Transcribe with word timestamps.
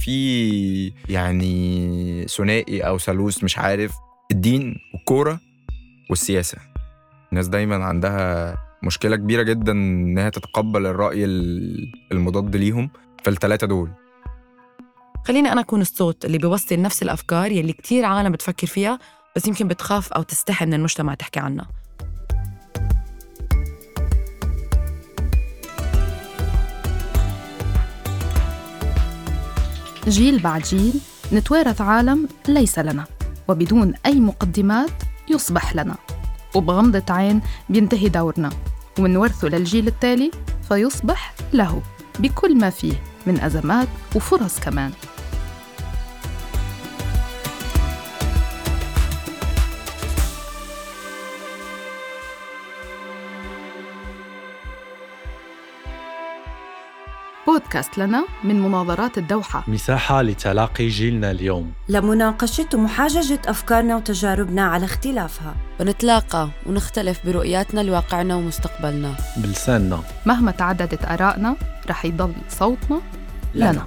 في 0.00 0.92
يعني 1.08 2.26
ثنائي 2.28 2.80
أو 2.80 2.98
ثالوث 2.98 3.44
مش 3.44 3.58
عارف 3.58 3.92
الدين 4.30 4.76
والكوره 4.94 5.40
والسياسة. 6.10 6.58
الناس 7.32 7.48
دايما 7.48 7.84
عندها 7.84 8.56
مشكلة 8.82 9.16
كبيرة 9.16 9.42
جدا 9.42 9.72
إنها 9.72 10.28
تتقبل 10.30 10.86
الرأي 10.86 11.24
المضاد 12.12 12.56
ليهم 12.56 12.90
في 13.24 13.30
الثلاثه 13.30 13.66
دول. 13.66 13.90
خليني 15.26 15.52
أنا 15.52 15.60
أكون 15.60 15.80
الصوت 15.80 16.24
اللي 16.24 16.38
بيوصل 16.38 16.82
نفس 16.82 17.02
الأفكار 17.02 17.52
يلي 17.52 17.72
كتير 17.72 18.04
عالم 18.04 18.32
بتفكر 18.32 18.66
فيها 18.66 18.98
بس 19.36 19.46
يمكن 19.46 19.68
بتخاف 19.68 20.12
أو 20.12 20.22
تستحي 20.22 20.66
من 20.66 20.74
المجتمع 20.74 21.14
تحكي 21.14 21.40
عنها. 21.40 21.68
جيل 30.08 30.38
بعد 30.38 30.62
جيل 30.62 30.94
نتوارث 31.32 31.80
عالم 31.80 32.28
ليس 32.48 32.78
لنا 32.78 33.04
وبدون 33.48 33.94
أي 34.06 34.20
مقدمات 34.20 34.90
يصبح 35.30 35.76
لنا. 35.76 35.96
وبغمضة 36.54 37.14
عين 37.14 37.40
بينتهي 37.68 38.08
دورنا 38.08 38.50
ونورثه 38.98 39.48
للجيل 39.48 39.86
التالي 39.86 40.30
فيصبح 40.68 41.34
له 41.52 41.82
بكل 42.18 42.58
ما 42.58 42.70
فيه 42.70 43.02
من 43.26 43.40
أزمات 43.40 43.88
وفرص 44.16 44.60
كمان. 44.60 44.90
بودكاست 57.50 57.98
لنا 57.98 58.26
من 58.44 58.60
مناظرات 58.62 59.18
الدوحة. 59.18 59.64
مساحة 59.68 60.22
لتلاقي 60.22 60.88
جيلنا 60.88 61.30
اليوم. 61.30 61.72
لمناقشة 61.88 62.66
ومحاججة 62.74 63.40
أفكارنا 63.46 63.96
وتجاربنا 63.96 64.62
على 64.62 64.84
اختلافها. 64.84 65.54
ونتلاقى 65.80 66.48
ونختلف 66.66 67.26
برؤياتنا 67.26 67.80
لواقعنا 67.80 68.34
ومستقبلنا. 68.34 69.14
بلساننا. 69.36 70.00
مهما 70.26 70.50
تعددت 70.50 71.04
آرائنا 71.04 71.56
رح 71.88 72.04
يضل 72.04 72.32
صوتنا 72.48 73.00
لنا, 73.54 73.72
لنا. 73.72 73.86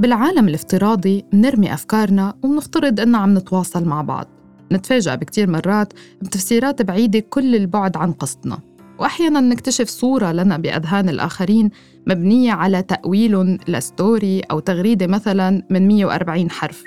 بالعالم 0.00 0.48
الافتراضي 0.48 1.24
بنرمي 1.32 1.74
أفكارنا 1.74 2.34
وبنفترض 2.42 3.00
إننا 3.00 3.18
عم 3.18 3.38
نتواصل 3.38 3.84
مع 3.84 4.02
بعض. 4.02 4.26
نتفاجأ 4.72 5.14
بكتير 5.14 5.50
مرات 5.50 5.92
بتفسيرات 6.22 6.82
بعيدة 6.82 7.18
كل 7.18 7.56
البعد 7.56 7.96
عن 7.96 8.12
قصدنا. 8.12 8.58
وأحيانا 8.98 9.40
نكتشف 9.40 9.88
صورة 9.88 10.32
لنا 10.32 10.56
بأذهان 10.56 11.08
الآخرين 11.08 11.70
مبنية 12.06 12.52
على 12.52 12.82
تأويل 12.82 13.58
لستوري 13.68 14.40
أو 14.40 14.60
تغريدة 14.60 15.06
مثلا 15.06 15.62
من 15.70 15.88
140 15.88 16.50
حرف. 16.50 16.84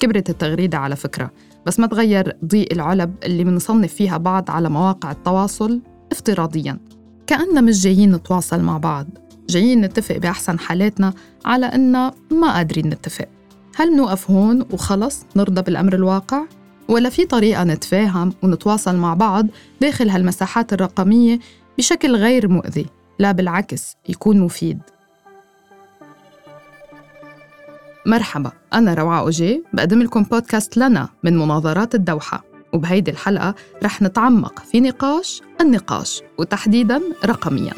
كبرت 0.00 0.30
التغريدة 0.30 0.78
على 0.78 0.96
فكرة 0.96 1.30
بس 1.66 1.80
ما 1.80 1.86
تغير 1.86 2.36
ضيق 2.44 2.72
العلب 2.72 3.14
اللي 3.24 3.44
بنصنف 3.44 3.94
فيها 3.94 4.16
بعض 4.16 4.50
على 4.50 4.70
مواقع 4.70 5.10
التواصل 5.10 5.80
افتراضياً. 6.12 6.78
كأننا 7.26 7.60
مش 7.60 7.82
جايين 7.82 8.14
نتواصل 8.14 8.60
مع 8.60 8.78
بعض. 8.78 9.06
جايين 9.52 9.80
نتفق 9.80 10.16
بأحسن 10.16 10.58
حالاتنا 10.58 11.14
على 11.44 11.66
إننا 11.66 12.14
ما 12.30 12.52
قادرين 12.52 12.88
نتفق. 12.88 13.28
هل 13.76 13.96
نوقف 13.96 14.30
هون 14.30 14.66
وخلص 14.70 15.26
نرضى 15.36 15.62
بالأمر 15.62 15.94
الواقع؟ 15.94 16.42
ولا 16.88 17.08
في 17.08 17.26
طريقة 17.26 17.64
نتفاهم 17.64 18.32
ونتواصل 18.42 18.96
مع 18.96 19.14
بعض 19.14 19.46
داخل 19.80 20.08
هالمساحات 20.08 20.72
الرقمية 20.72 21.38
بشكل 21.78 22.16
غير 22.16 22.48
مؤذي 22.48 22.86
لا 23.18 23.32
بالعكس 23.32 23.96
يكون 24.08 24.40
مفيد. 24.40 24.78
مرحبا 28.06 28.52
أنا 28.74 28.94
روعة 28.94 29.20
أوجي 29.20 29.62
بقدم 29.72 30.02
لكم 30.02 30.22
بودكاست 30.22 30.76
لنا 30.76 31.08
من 31.24 31.38
مناظرات 31.38 31.94
الدوحة. 31.94 32.44
وبهيدي 32.72 33.10
الحلقة 33.10 33.54
رح 33.82 34.02
نتعمق 34.02 34.58
في 34.58 34.80
نقاش 34.80 35.42
النقاش 35.60 36.22
وتحديداً 36.38 37.00
رقمياً. 37.24 37.72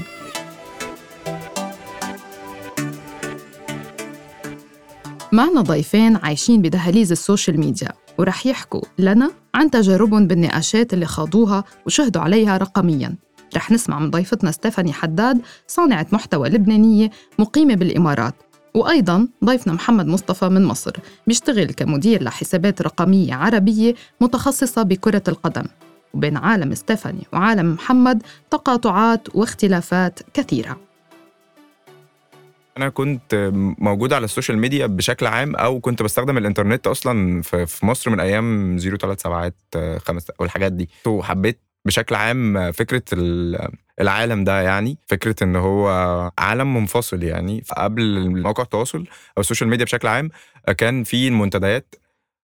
معنا 5.35 5.61
ضيفين 5.61 6.17
عايشين 6.17 6.63
بدهاليز 6.63 7.13
ال 7.13 7.20
social 7.20 7.61
media 7.61 7.89
ورح 8.19 8.47
يحكوا 8.47 8.81
لنا 8.99 9.31
عن 9.55 9.71
تجاربهم 9.71 10.27
بالنقاشات 10.27 10.93
اللي 10.93 11.07
خاضوها 11.07 11.65
وشهدوا 11.87 12.23
عليها 12.23 12.57
رقمياً. 12.57 13.17
رح 13.57 13.71
نسمع 13.71 13.99
من 13.99 14.11
ضيفتنا 14.11 14.51
ستيفاني 14.51 14.93
حداد 14.93 15.41
صانعة 15.67 16.07
محتوى 16.13 16.49
لبنانية 16.49 17.11
مقيمة 17.39 17.75
بالإمارات 17.75 18.35
وأيضاً 18.75 19.29
ضيفنا 19.45 19.73
محمد 19.73 20.07
مصطفى 20.07 20.49
من 20.49 20.65
مصر 20.65 20.93
بيشتغل 21.27 21.67
كمدير 21.67 22.23
لحسابات 22.23 22.83
رقمية 22.83 23.35
عربية 23.35 23.95
متخصصة 24.21 24.83
بكرة 24.83 25.23
القدم. 25.29 25.65
وبين 26.15 26.37
عالم 26.37 26.75
ستيفاني 26.75 27.27
وعالم 27.33 27.73
محمد 27.73 28.23
تقاطعات 28.51 29.37
واختلافات 29.37 30.19
كثيرة. 30.35 30.94
أنا 32.77 32.89
كنت 32.89 33.51
موجود 33.79 34.13
على 34.13 34.25
السوشيال 34.25 34.59
ميديا 34.59 34.87
بشكل 34.87 35.27
عام 35.27 35.57
أو 35.57 35.81
كنت 35.81 36.03
بستخدم 36.03 36.39
الإنترنت 36.39 36.87
أصلا 36.87 37.43
في 37.43 37.87
مصر 37.87 38.11
من 38.11 38.21
أيام 38.21 38.79
زيرو 38.79 38.97
ثلاث 38.97 39.23
سبعات 39.23 39.57
خمس 39.99 40.27
والحاجات 40.39 40.73
دي. 40.73 40.89
وحبيت 41.07 41.61
بشكل 41.87 42.15
عام 42.15 42.73
فكرة 42.73 43.03
العالم 44.01 44.45
ده 44.45 44.63
يعني 44.63 44.99
فكرة 45.07 45.45
إن 45.45 45.57
هو 45.57 45.89
عالم 46.39 46.75
منفصل 46.75 47.23
يعني. 47.23 47.65
قبل 47.77 48.31
مواقع 48.43 48.63
التواصل 48.63 49.07
أو 49.37 49.41
السوشيال 49.41 49.71
ميديا 49.71 49.85
بشكل 49.85 50.09
عام 50.09 50.31
كان 50.79 51.05
في 51.05 51.29
المنتديات 51.29 51.95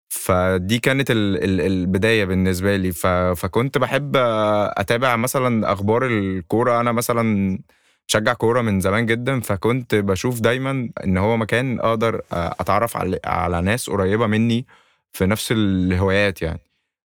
فدي 0.08 0.78
كانت 0.78 1.06
البداية 1.10 2.24
بالنسبة 2.24 2.76
لي. 2.76 2.92
فكنت 3.36 3.78
بحب 3.78 4.12
أتابع 4.16 5.16
مثلا 5.16 5.72
أخبار 5.72 6.06
الكورة. 6.06 6.80
أنا 6.80 6.92
مثلا 6.92 7.58
بشجع 8.06 8.32
كورة 8.32 8.60
من 8.60 8.80
زمان 8.80 9.06
جدا 9.06 9.40
فكنت 9.40 9.94
بشوف 9.94 10.40
دايما 10.40 10.90
إن 11.04 11.16
هو 11.18 11.36
مكان 11.36 11.80
أقدر 11.80 12.22
أتعرف 12.32 12.96
على 12.96 13.20
على 13.24 13.60
ناس 13.60 13.90
قريبة 13.90 14.26
مني 14.26 14.66
في 15.12 15.26
نفس 15.26 15.52
الهوايات 15.52 16.42
يعني. 16.42 16.60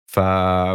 ف... 0.06 0.20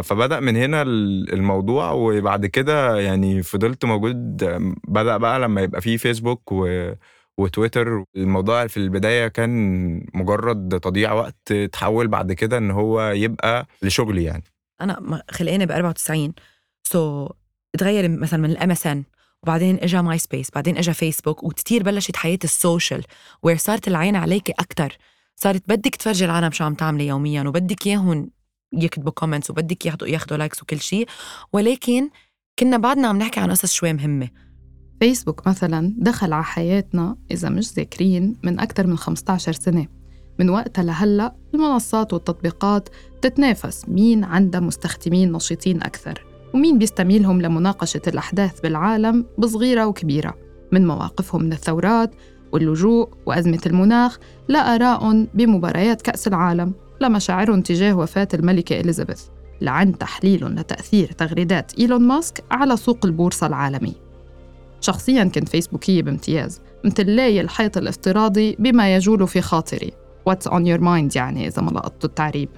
فبدأ 0.04 0.40
من 0.40 0.56
هنا 0.56 0.82
الموضوع 0.82 1.90
وبعد 1.92 2.46
كده 2.46 3.00
يعني 3.00 3.42
فضلت 3.42 3.84
موجود 3.84 4.44
بدأ 4.88 5.16
بقى 5.16 5.40
لما 5.40 5.60
يبقى 5.60 5.80
فيه 5.80 5.96
فيسبوك 5.96 6.52
و... 6.52 6.92
وتويتر. 7.38 8.04
الموضوع 8.16 8.66
في 8.66 8.76
البداية 8.76 9.28
كان 9.28 9.50
مجرد 10.14 10.80
تضييع 10.80 11.12
وقت 11.12 11.52
تحول 11.52 12.08
بعد 12.08 12.32
كده 12.32 12.58
إن 12.58 12.70
هو 12.70 13.10
يبقى 13.10 13.66
لشغلي 13.82 14.24
يعني. 14.24 14.44
أنا 14.80 15.22
خلقانه 15.30 15.64
ب 15.64 15.70
94 15.70 16.32
so, 16.82 17.32
اتغير 17.74 18.08
مثلا 18.08 18.40
من 18.40 18.50
ال 18.50 18.70
MSN 18.70 19.04
وبعدين 19.44 19.78
اجى 19.82 20.02
MySpace 20.02 20.50
بعدين 20.54 20.76
اجى 20.76 20.92
فيسبوك 20.92 21.44
وكتير 21.44 21.82
بلشت 21.82 22.16
حياة 22.16 22.38
السوشيال 22.44 23.04
where 23.42 23.56
صارت 23.56 23.88
العين 23.88 24.16
عليك 24.16 24.50
أكثر 24.50 24.96
صارت 25.36 25.62
بدك 25.68 25.94
تفرجي 25.94 26.24
العالم 26.24 26.50
شو 26.50 26.64
عم 26.64 26.74
تعملي 26.74 27.06
يوميا 27.06 27.42
وبدك 27.42 27.86
إياهم 27.86 28.30
يكتبوا 28.72 29.12
comments 29.12 29.50
وبدك 29.50 29.86
ياخذوا 29.86 30.08
ياخذوا 30.08 30.38
likes 30.38 30.62
وكل 30.62 30.80
شيء 30.80 31.06
ولكن 31.52 32.10
كنا 32.58 32.76
بعدنا 32.76 33.08
عم 33.08 33.18
نحكي 33.18 33.40
عن 33.40 33.50
قصص 33.50 33.72
شوي 33.72 33.92
مهمة. 33.92 34.28
فيسبوك 35.00 35.48
مثلا 35.48 35.94
دخل 35.98 36.32
على 36.32 36.44
حياتنا 36.44 37.16
إذا 37.30 37.48
مش 37.48 37.72
ذاكرين 37.72 38.36
من 38.42 38.60
أكثر 38.60 38.86
من 38.86 38.96
15 38.98 39.52
سنة. 39.52 39.86
من 40.38 40.50
وقتها 40.50 40.84
لهلأ 40.84 41.36
المنصات 41.54 42.12
والتطبيقات 42.12 42.88
تتنافس 43.22 43.88
مين 43.88 44.24
عندها 44.24 44.60
مستخدمين 44.60 45.32
نشيطين 45.32 45.82
أكثر. 45.82 46.33
ومين 46.54 46.78
بيستميلهم 46.78 47.42
لمناقشة 47.42 48.02
الأحداث 48.06 48.60
بالعالم 48.60 49.26
بصغيرة 49.38 49.86
وكبيرة؟ 49.86 50.34
من 50.72 50.86
مواقفهم 50.86 51.42
من 51.42 51.52
الثورات 51.52 52.14
واللجوء 52.52 53.08
وأزمة 53.26 53.60
المناخ 53.66 54.18
لآرائهم 54.48 55.28
بمباريات 55.34 56.02
كأس 56.02 56.28
العالم 56.28 56.72
لمشاعرهم 57.00 57.60
تجاه 57.60 57.94
وفاة 57.94 58.28
الملكة 58.34 58.80
إليزابيث. 58.80 59.22
لعن 59.60 59.98
تحليلهم 59.98 60.54
لتأثير 60.54 61.12
تغريدات 61.12 61.72
إيلون 61.78 62.02
ماسك 62.02 62.44
على 62.50 62.76
سوق 62.76 62.98
البورصة 63.04 63.46
العالمي. 63.46 63.94
شخصياً 64.80 65.24
كنت 65.24 65.48
فيسبوكية 65.48 66.02
بامتياز 66.02 66.60
مثل 66.84 67.06
لاي 67.06 67.40
الحيط 67.40 67.76
الافتراضي 67.76 68.56
بما 68.58 68.96
يجول 68.96 69.28
في 69.28 69.40
خاطري. 69.40 69.92
What's 70.30 70.50
on 70.50 70.62
your 70.62 70.80
mind 70.80 71.16
يعني 71.16 71.48
إذا 71.48 71.62
ما 71.62 71.70
لقطت 71.70 72.04
التعريب. 72.04 72.48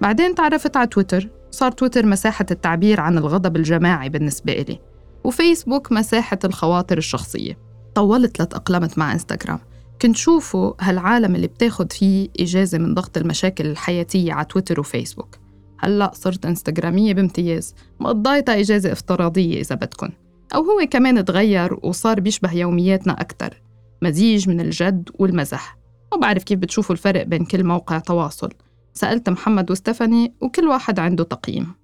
بعدين 0.00 0.34
تعرفت 0.34 0.76
على 0.76 0.86
تويتر 0.86 1.28
صار 1.52 1.72
تويتر 1.72 2.06
مساحة 2.06 2.46
التعبير 2.50 3.00
عن 3.00 3.18
الغضب 3.18 3.56
الجماعي 3.56 4.08
بالنسبة 4.08 4.52
إلي 4.52 4.78
وفيسبوك 5.24 5.92
مساحة 5.92 6.38
الخواطر 6.44 6.98
الشخصية. 6.98 7.58
طولت 7.94 8.42
لتأقلمت 8.42 8.98
مع 8.98 9.12
إنستغرام. 9.12 9.58
كنت 10.02 10.16
شوفوا 10.16 10.72
هالعالم 10.80 11.34
اللي 11.34 11.46
بتاخد 11.46 11.92
فيه 11.92 12.28
إجازة 12.40 12.78
من 12.78 12.94
ضغط 12.94 13.16
المشاكل 13.16 13.66
الحياتية 13.66 14.32
على 14.32 14.44
تويتر 14.44 14.80
وفيسبوك. 14.80 15.38
هلأ 15.78 16.10
صرت 16.14 16.46
إنستغرامية 16.46 17.14
بامتياز 17.14 17.74
مقضايتها 18.00 18.60
إجازة 18.60 18.92
افتراضية 18.92 19.60
إذا 19.60 19.74
بدكن. 19.74 20.10
أو 20.54 20.60
هو 20.60 20.86
كمان 20.90 21.24
تغير 21.24 21.78
وصار 21.82 22.20
بيشبه 22.20 22.52
يومياتنا 22.52 23.20
أكتر. 23.20 23.62
مزيج 24.02 24.48
من 24.48 24.60
الجد 24.60 25.10
والمزح. 25.18 25.78
ما 26.12 26.18
بعرف 26.18 26.42
كيف 26.42 26.58
بتشوفوا 26.58 26.94
الفرق 26.94 27.22
بين 27.22 27.44
كل 27.44 27.64
موقع 27.64 27.98
تواصل. 27.98 28.50
سألت 28.94 29.28
محمد 29.28 29.70
وستفاني 29.70 30.34
وكل 30.40 30.68
واحد 30.68 30.98
عنده 30.98 31.24
تقييم. 31.24 31.74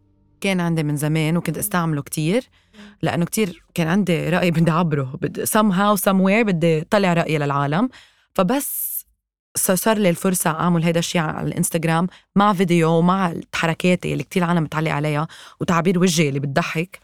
كان 0.41 0.61
عندي 0.61 0.83
من 0.83 0.97
زمان 0.97 1.37
وكنت 1.37 1.59
أستعمله 1.59 2.03
كتير 2.03 2.45
لأنه 3.03 3.25
كتير 3.25 3.63
كان 3.75 3.89
عندي 3.89 4.29
رأي 4.29 4.51
بدي 4.51 4.71
أعبره 4.71 5.19
بدي 5.23 5.47
somehow 5.47 6.01
somewhere 6.01 6.45
بدي 6.47 6.81
طلع 6.81 7.13
رأيي 7.13 7.39
للعالم. 7.39 7.89
فبس 8.35 8.99
صار 9.57 9.99
لي 9.99 10.11
الفرصة 10.11 10.51
أعمل 10.51 10.85
هيدا 10.85 10.99
الشيء 10.99 11.21
على 11.21 11.49
الإنستغرام 11.49 12.07
مع 12.37 12.53
فيديو 12.53 12.91
ومع 12.91 13.35
حركاتي 13.55 14.13
اللي 14.13 14.25
كتير 14.25 14.45
العالم 14.45 14.65
بتعلق 14.65 14.91
عليها 14.91 15.29
وتعبير 15.61 15.99
وجهي 15.99 16.29
اللي 16.29 16.41
بتضحك. 16.41 16.99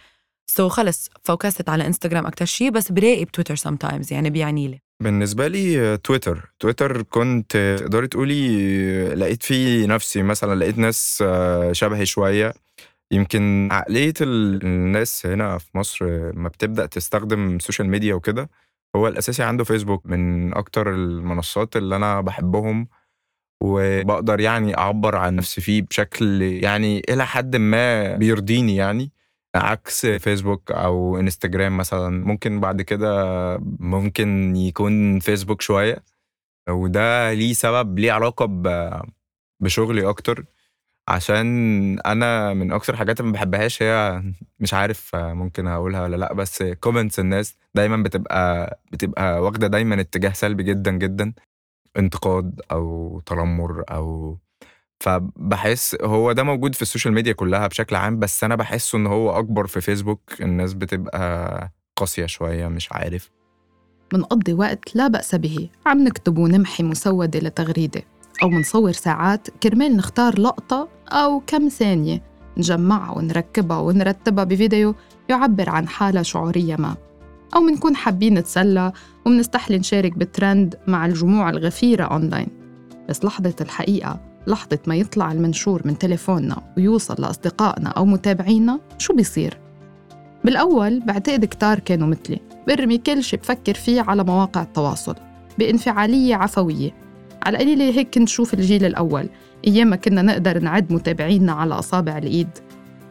so 0.46 0.72
خلص 0.72 1.10
focused 1.22 1.68
على 1.68 1.86
إنستغرام 1.86 2.26
أكتر 2.26 2.44
شيء 2.44 2.70
بس 2.70 2.92
براقب 2.92 3.26
تويتر 3.26 3.56
sometimes 3.56 4.12
يعني 4.12 4.30
بيعني 4.30 4.68
لي. 4.68 4.80
بالنسبة 5.00 5.48
لي 5.48 5.96
تويتر. 5.96 6.52
تويتر 6.58 7.02
كنت 7.02 7.76
تقدري 7.80 8.06
تقولي 8.08 9.14
لقيت 9.14 9.42
فيه 9.42 9.86
نفسي. 9.86 10.22
مثلا 10.22 10.54
لقيت 10.54 10.78
ناس 10.78 11.24
آه، 11.26 11.72
شبهي 11.72 12.06
شوية. 12.06 12.54
يمكن 13.12 13.68
عقلية 13.72 14.14
الناس 14.20 15.26
هنا 15.26 15.58
في 15.58 15.78
مصر 15.78 16.06
ما 16.32 16.48
بتبدأ 16.48 16.86
تستخدم 16.86 17.56
السوشيال 17.56 17.88
ميديا 17.88 18.14
وكده 18.14 18.50
هو 18.96 19.08
الأساسي 19.08 19.42
عنده 19.42 19.64
فيسبوك 19.64 20.06
من 20.06 20.54
أكتر 20.54 20.94
المنصات 20.94 21.76
اللي 21.76 21.96
أنا 21.96 22.20
بحبهم. 22.20 22.88
وبقدر 23.62 24.40
يعني 24.40 24.78
أعبر 24.78 25.16
عن 25.16 25.36
نفسي 25.36 25.60
فيه 25.60 25.82
بشكل 25.82 26.42
يعني 26.42 27.02
إلى 27.10 27.26
حد 27.26 27.56
ما 27.56 28.16
بيرضيني 28.16 28.76
يعني. 28.76 29.10
عكس 29.54 30.06
فيسبوك 30.06 30.72
أو 30.72 31.18
إنستجرام 31.20 31.76
مثلا 31.76 32.24
ممكن 32.26 32.60
بعد 32.60 32.82
كده 32.82 33.08
ممكن 33.80 34.56
يكون 34.56 35.18
فيسبوك 35.20 35.60
شوية 35.62 36.04
وده 36.70 37.32
ليه 37.34 37.52
سبب 37.52 37.98
ليه 37.98 38.12
علاقة 38.12 38.46
بشغلي 39.60 40.08
أكتر 40.08 40.44
عشان 41.08 41.46
أنا 42.00 42.54
من 42.54 42.72
أكتر 42.72 42.96
حاجات 42.96 43.22
ما 43.22 43.32
بحبهاش 43.32 43.82
هي 43.82 44.22
مش 44.60 44.74
عارف 44.74 45.16
ممكن 45.16 45.66
أقولها 45.66 46.02
ولا 46.02 46.16
لأ 46.16 46.32
بس 46.34 46.62
comments 46.62 47.20
الناس 47.20 47.56
دايما 47.74 47.96
بتبقى 48.02 48.80
بتبقى 48.92 49.42
واخدة 49.42 49.66
دايما 49.66 50.00
اتجاه 50.00 50.32
سلبي 50.32 50.62
جدا 50.62 50.90
جدا 50.92 51.34
انتقاد 51.98 52.60
أو 52.72 53.20
تنمر 53.26 53.84
أو 53.90 54.38
فبحس 55.00 55.96
هو 56.02 56.32
ده 56.32 56.42
موجود 56.42 56.74
في 56.74 56.82
السوشيال 56.82 57.14
ميديا 57.14 57.32
كلها 57.32 57.66
بشكل 57.66 57.96
عام 57.96 58.18
بس 58.18 58.44
أنا 58.44 58.54
بحسه 58.56 58.98
إن 58.98 59.06
هو 59.06 59.38
أكبر 59.38 59.66
في 59.66 59.80
فيسبوك. 59.80 60.20
الناس 60.40 60.74
بتبقى 60.74 61.72
قاسية 61.96 62.26
شوية 62.26 62.68
مش 62.68 62.92
عارف. 62.92 63.30
منقضي 64.12 64.52
وقت 64.52 64.96
لا 64.96 65.08
بأس 65.08 65.34
به. 65.34 65.68
عم 65.86 66.04
نكتب 66.04 66.38
ونمحي 66.38 66.82
مسودة 66.82 67.38
لتغريدة 67.38 68.02
أو 68.42 68.48
منصور 68.48 68.92
ساعات 68.92 69.48
كرمال 69.62 69.96
نختار 69.96 70.40
لقطة 70.40 70.88
أو 71.08 71.42
كم 71.46 71.68
ثانية. 71.68 72.22
نجمعها 72.56 73.18
ونركبها 73.18 73.78
ونرتبها 73.78 74.44
بفيديو 74.44 74.94
يعبر 75.28 75.68
عن 75.70 75.88
حالة 75.88 76.22
شعورية 76.22 76.76
ما. 76.76 76.96
أو 77.56 77.60
منكون 77.60 77.96
حابين 77.96 78.34
نتسلى 78.34 78.92
ومنستحلي 79.26 79.78
نشارك 79.78 80.12
بالترند 80.18 80.78
مع 80.86 81.06
الجموع 81.06 81.50
الغفيرة 81.50 82.04
أونلاين. 82.04 82.48
بس 83.08 83.24
لحظة 83.24 83.54
الحقيقة 83.60 84.20
لحظة 84.46 84.78
ما 84.86 84.96
يطلع 84.96 85.32
المنشور 85.32 85.82
من 85.84 85.98
تليفوننا 85.98 86.62
ويوصل 86.76 87.14
لأصدقائنا 87.18 87.88
أو 87.88 88.04
متابعينا 88.04 88.80
شو 88.98 89.14
بيصير؟ 89.14 89.58
بالأول 90.44 91.00
بعتقد 91.00 91.44
كتار 91.44 91.78
كانوا 91.78 92.08
مثلي 92.08 92.40
برمي 92.66 92.98
كل 92.98 93.22
شي 93.22 93.36
بفكر 93.36 93.74
فيه 93.74 94.00
على 94.00 94.24
مواقع 94.24 94.62
التواصل 94.62 95.14
بإنفعالية 95.58 96.34
عفوية. 96.34 96.94
على 97.42 97.56
القليلة 97.56 97.84
هيك 97.84 98.14
كنت 98.14 98.28
شوف 98.28 98.54
الجيل 98.54 98.84
الأول 98.84 99.28
أيام 99.66 99.86
ما 99.86 99.96
كنا 99.96 100.22
نقدر 100.22 100.58
نعد 100.58 100.92
متابعينا 100.92 101.52
على 101.52 101.74
أصابع 101.74 102.18
الإيد. 102.18 102.48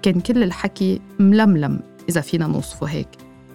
كان 0.01 0.19
كل 0.19 0.43
الحكي 0.43 1.01
ململم 1.19 1.79
إذا 2.09 2.21
فينا 2.21 2.47
نوصفه 2.47 2.87
هيك. 2.87 3.07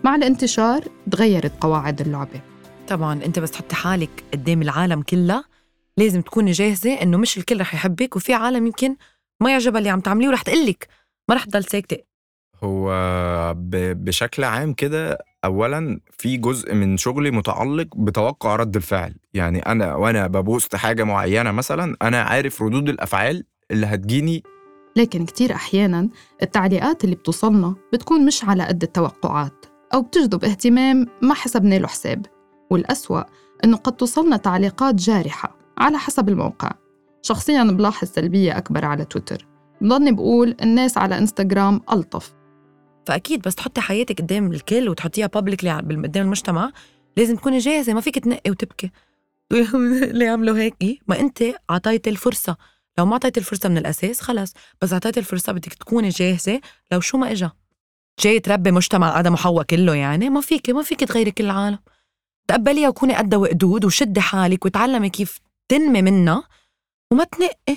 مع 0.04 0.14
الانتشار 0.14 0.84
تغيرت 1.10 1.52
قواعد 1.60 2.00
اللعبة. 2.00 2.40
طبعا 2.88 3.24
أنت 3.24 3.38
بس 3.38 3.50
تحطي 3.50 3.74
حالك 3.74 4.24
قدام 4.32 4.62
العالم 4.62 5.02
كلها 5.02 5.44
لازم 5.98 6.20
تكوني 6.20 6.50
جاهزة 6.50 7.02
إنه 7.02 7.18
مش 7.18 7.38
الكل 7.38 7.60
رح 7.60 7.74
يحبك 7.74 8.16
وفي 8.16 8.34
عالم 8.34 8.66
يمكن 8.66 8.96
ما 9.42 9.50
يعجبها 9.50 9.78
اللي 9.78 9.90
عم 9.90 10.00
تعمليه 10.00 10.28
ورح 10.28 10.42
تقلك. 10.42 10.88
ما 11.28 11.34
رح 11.34 11.44
تضل 11.44 11.64
ساكتة. 11.64 11.96
هو 12.64 12.92
بشكل 13.94 14.44
عام 14.44 14.72
كده 14.72 15.18
اولا 15.44 16.00
في 16.18 16.36
جزء 16.36 16.74
من 16.74 16.96
شغلي 16.96 17.30
متعلق 17.30 17.96
بتوقع 17.96 18.56
رد 18.56 18.76
الفعل. 18.76 19.14
يعني 19.34 19.58
أنا 19.58 19.94
وأنا 19.94 20.26
ببوست 20.26 20.76
حاجة 20.76 21.04
معينة 21.04 21.50
مثلا 21.52 21.96
أنا 22.02 22.22
عارف 22.22 22.62
ردود 22.62 22.88
الأفعال 22.88 23.44
اللي 23.70 23.86
هتجيني. 23.86 24.42
لكن 24.96 25.26
كتير 25.26 25.54
أحياناً 25.54 26.08
التعليقات 26.42 27.04
اللي 27.04 27.16
بتوصلنا 27.16 27.74
بتكون 27.92 28.26
مش 28.26 28.44
على 28.44 28.64
قد 28.64 28.82
التوقعات 28.82 29.66
أو 29.94 30.02
بتجذب 30.02 30.44
اهتمام 30.44 31.06
ما 31.22 31.34
حسبنا 31.34 31.74
له 31.74 31.86
حساب. 31.86 32.26
والأسوأ 32.70 33.22
إنه 33.64 33.76
قد 33.76 33.96
توصلنا 33.96 34.36
تعليقات 34.36 34.94
جارحة 34.94 35.57
على 35.78 35.98
حسب 35.98 36.28
الموقع. 36.28 36.70
شخصياً 37.22 37.64
بلاحظ 37.64 38.08
سلبية 38.08 38.58
أكبر 38.58 38.84
على 38.84 39.04
تويتر. 39.04 39.46
بضلني 39.80 40.12
بقول 40.12 40.56
الناس 40.62 40.98
على 40.98 41.18
إنستغرام 41.18 41.80
ألطف. 41.92 42.34
فأكيد 43.06 43.42
بس 43.42 43.54
تحطي 43.54 43.80
حياتك 43.80 44.20
قدام 44.20 44.52
الكل 44.52 44.88
وتحطيها 44.88 45.26
بابليكلي 45.26 45.72
قدام 45.72 46.24
المجتمع 46.24 46.70
لازم 47.16 47.36
تكوني 47.36 47.58
جاهزة 47.58 47.92
ما 47.94 48.00
فيك 48.00 48.18
تنقي 48.18 48.50
وتبكي. 48.50 48.90
ليه 50.18 50.30
عملوا 50.30 50.56
هيك؟ 50.56 50.74
إيه؟ 50.82 50.98
ما 51.08 51.20
أنت 51.20 51.42
اعطيتي 51.70 52.10
الفرصة. 52.10 52.56
لو 52.98 53.06
ما 53.06 53.12
اعطيتي 53.12 53.40
الفرصة 53.40 53.68
من 53.68 53.78
الأساس 53.78 54.20
خلص 54.20 54.54
بس 54.82 54.92
اعطيتي 54.92 55.20
الفرصة 55.20 55.52
بدك 55.52 55.74
تكوني 55.74 56.08
جاهزة 56.08 56.60
لو 56.92 57.00
شو 57.00 57.18
ما 57.18 57.32
إجا. 57.32 57.50
جاي 58.20 58.40
تربي 58.40 58.70
مجتمع 58.70 59.20
آدم 59.20 59.32
وحواء 59.32 59.64
كله 59.64 59.94
يعني 59.94 60.30
ما 60.30 60.40
فيك 60.40 60.70
ما 60.70 60.82
فيك 60.82 61.00
تغيري 61.00 61.30
كل 61.30 61.44
العالم. 61.44 61.78
تقبليها 62.48 62.88
وكوني 62.88 63.14
قدها 63.14 63.38
وقدود 63.38 63.84
وشدي 63.84 64.20
حالك 64.20 64.64
وتعلمي 64.64 65.10
كيف 65.10 65.40
تنقي 65.68 66.02
منها 66.02 66.48
وما 67.12 67.24
تنقي. 67.24 67.76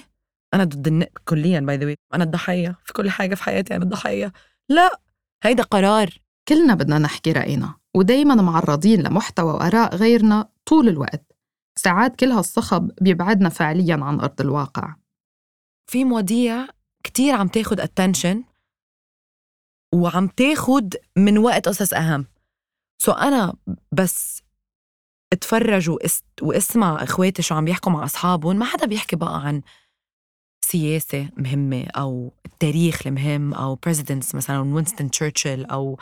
أنا 0.53 0.63
ضد 0.63 0.87
النق 0.87 1.17
كليا 1.25 1.59
by 1.59 1.77
the 1.77 1.95
أنا 2.13 2.23
الضحية 2.23 2.77
في 2.85 2.93
كل 2.93 3.09
حاجة 3.09 3.35
في 3.35 3.43
حياتي 3.43 3.75
أنا 3.75 3.83
الضحية. 3.83 4.33
لا 4.69 5.01
هيدا 5.43 5.63
قرار. 5.63 6.21
كلنا 6.47 6.75
بدنا 6.75 6.97
نحكي 6.99 7.31
رأينا 7.31 7.75
ودايما 7.95 8.35
معرضين 8.35 9.01
لمحتوى 9.01 9.53
وآراء 9.53 9.95
غيرنا 9.95 10.49
طول 10.65 10.87
الوقت. 10.89 11.35
ساعات 11.75 12.15
كل 12.15 12.31
هالصخب 12.31 12.91
بيبعدنا 13.01 13.49
فعليا 13.49 13.95
عن 14.01 14.19
أرض 14.19 14.41
الواقع. 14.41 14.95
في 15.87 16.05
مواضيع 16.05 16.67
كتير 17.03 17.35
عم 17.35 17.47
تاخد 17.47 17.79
attention 17.79 18.43
وعم 19.93 20.27
تاخد 20.27 20.95
من 21.17 21.37
وقت 21.37 21.67
قصص 21.67 21.93
أهم. 21.93 22.25
so 23.01 23.11
أنا 23.11 23.53
بس 23.91 24.43
اتفرج 25.33 25.97
واسمع 26.41 27.03
اخواتي 27.03 27.41
شو 27.41 27.55
عم 27.55 27.65
بيحكوا 27.65 27.91
مع 27.91 28.03
اصحابهم 28.03 28.55
ما 28.55 28.65
حدا 28.65 28.85
بيحكي 28.85 29.15
بقى 29.15 29.41
عن 29.45 29.61
سياسة 30.65 31.29
مهمة 31.37 31.85
أو 31.97 32.33
التاريخ 32.45 33.07
المهم 33.07 33.53
أو 33.53 33.75
presidents 33.75 34.35
مثلا 34.35 34.59
وينستون 34.59 35.11
تشرشل 35.11 35.65
أو 35.65 35.99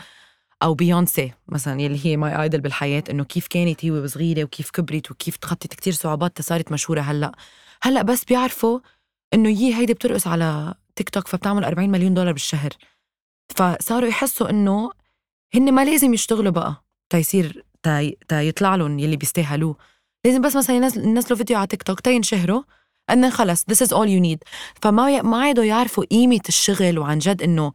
أو 0.63 0.73
بيونسي 0.73 1.31
مثلا 1.47 1.81
يلي 1.81 2.05
هي 2.05 2.17
my 2.17 2.41
idol 2.43 2.61
بالحياة 2.61 3.03
إنه 3.09 3.23
كيف 3.23 3.47
كانت 3.47 3.85
هي 3.85 3.91
وصغيرة 3.91 4.43
وكيف 4.43 4.69
كبرت 4.71 5.11
وكيف 5.11 5.37
تخطت 5.37 5.67
كتير 5.67 5.93
صعوبات 5.93 6.41
صارت 6.41 6.71
مشهورة 6.71 7.01
هلأ. 7.01 7.31
هلأ 7.81 8.01
بس 8.01 8.23
بيعرفوا 8.23 8.79
إنه 9.33 9.49
هي 9.49 9.75
هيدي 9.75 9.93
بترقص 9.93 10.27
على 10.27 10.73
تيك 10.95 11.09
توك 11.09 11.27
فبتعمل 11.27 11.63
40 11.63 11.89
مليون 11.89 12.13
دولار 12.13 12.33
بالشهر. 12.33 12.69
فصاروا 13.55 14.09
يحسوا 14.09 14.49
إنه 14.49 14.91
هن 15.55 15.73
ما 15.73 15.85
لازم 15.85 16.13
يشتغلوا 16.13 16.51
بقى 16.51 16.83
تيصير 17.09 17.65
تا, 17.83 18.11
تا 18.27 18.41
يطلع 18.41 18.75
لهم 18.75 18.99
يلي 18.99 19.15
بيستاهلوه. 19.17 19.77
لازم 20.25 20.41
بس 20.41 20.55
مثلا 20.55 20.75
ينزلوا 20.75 21.37
فيديو 21.37 21.57
على 21.57 21.67
تيك 21.67 21.83
توك 21.83 21.99
تينشهروا 21.99 22.63
then 23.11 23.29
خلص 23.29 23.63
this 23.63 23.85
is 23.85 23.89
all 23.89 24.07
you 24.07 24.21
need. 24.21 24.39
فما 24.81 25.21
ما 25.21 25.41
عادوا 25.41 25.63
يعرفوا 25.63 26.05
قيمة 26.05 26.41
الشغل 26.49 26.99
وعن 26.99 27.19
جد 27.19 27.41
إنه 27.41 27.73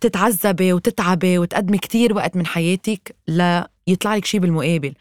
تتعذبي 0.00 0.72
وتتعبي 0.72 1.38
وتقدمي 1.38 1.78
كتير 1.78 2.16
وقت 2.16 2.36
من 2.36 2.46
حياتك 2.46 3.16
ليطلع 3.28 4.16
لك 4.16 4.24
شيء 4.24 4.40
بالمقابل. 4.40 4.94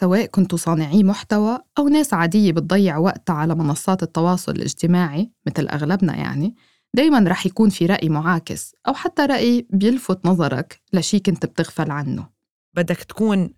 سواء 0.00 0.26
كنتوا 0.26 0.58
صانعي 0.58 1.02
محتوى 1.02 1.58
أو 1.78 1.88
ناس 1.88 2.14
عادية 2.14 2.52
بتضيع 2.52 2.98
وقتها 2.98 3.34
على 3.34 3.54
منصات 3.54 4.02
التواصل 4.02 4.52
الاجتماعي 4.52 5.30
مثل 5.46 5.68
أغلبنا 5.68 6.16
يعني 6.16 6.56
دايما 6.94 7.24
رح 7.28 7.46
يكون 7.46 7.70
في 7.70 7.86
رأي 7.86 8.08
معاكس 8.08 8.74
أو 8.88 8.94
حتى 8.94 9.22
رأي 9.22 9.66
بيلفت 9.70 10.26
نظرك 10.26 10.80
لشي 10.92 11.18
كنت 11.18 11.46
بتغفل 11.46 11.90
عنه. 11.90 12.33
بدك 12.76 12.96
تكون 12.96 13.50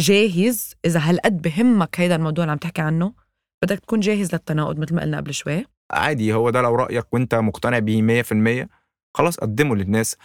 جاهز. 0.00 0.74
إذا 0.84 1.00
هالقد 1.00 1.42
بهمك 1.42 2.00
هيدا 2.00 2.16
الموضوع 2.16 2.44
اللي 2.44 2.52
عم 2.52 2.58
تحكي 2.58 2.82
عنه 2.82 3.12
بدك 3.64 3.78
تكون 3.78 4.00
جاهز 4.00 4.32
للتناقض 4.32 4.78
مثل 4.78 4.94
ما 4.94 5.02
قلنا 5.02 5.16
قبل 5.16 5.34
شوي. 5.34 5.64
عادي 5.92 6.32
هو 6.34 6.50
ده 6.50 6.62
لو 6.62 6.74
رأيك 6.74 7.14
وأنت 7.14 7.34
مقتنع 7.34 7.78
بيه 7.78 8.22
100% 8.22 8.68
خلاص 9.16 9.36
قدمه 9.36 9.76
للناس 9.76 10.16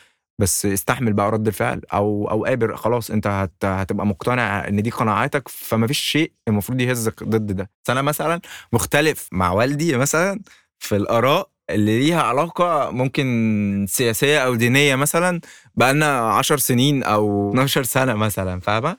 بس 0.41 0.65
استحمل 0.65 1.13
بقى 1.13 1.31
رد 1.31 1.47
الفعل 1.47 1.81
أو 1.93 2.29
أو 2.31 2.45
قابل 2.45 2.75
خلاص 2.75 3.12
أنت 3.12 3.27
هت 3.27 3.65
هتبقى 3.65 4.05
مقتنع 4.05 4.67
إن 4.67 4.81
دي 4.81 4.89
قناعاتك 4.89 5.47
فما 5.47 5.88
فيش 5.88 6.00
شيء 6.00 6.31
المفروض 6.47 6.81
يهزك 6.81 7.23
ضد 7.23 7.51
ده. 7.51 7.69
أنا 7.89 8.01
مثلا 8.01 8.41
مختلف 8.73 9.29
مع 9.31 9.51
والدي 9.51 9.97
مثلا 9.97 10.39
في 10.79 10.95
الآراء 10.95 11.50
اللي 11.70 12.00
ليها 12.00 12.22
علاقة 12.22 12.89
ممكن 12.91 13.86
سياسية 13.89 14.39
أو 14.39 14.55
دينية 14.55 14.96
مثلا 14.96 15.41
بقالنا 15.75 16.20
عشر 16.20 16.58
سنين 16.58 17.03
أو 17.03 17.50
12 17.50 17.84
سنة 17.84 18.13
مثلا 18.13 18.60
فاهمة؟ 18.60 18.98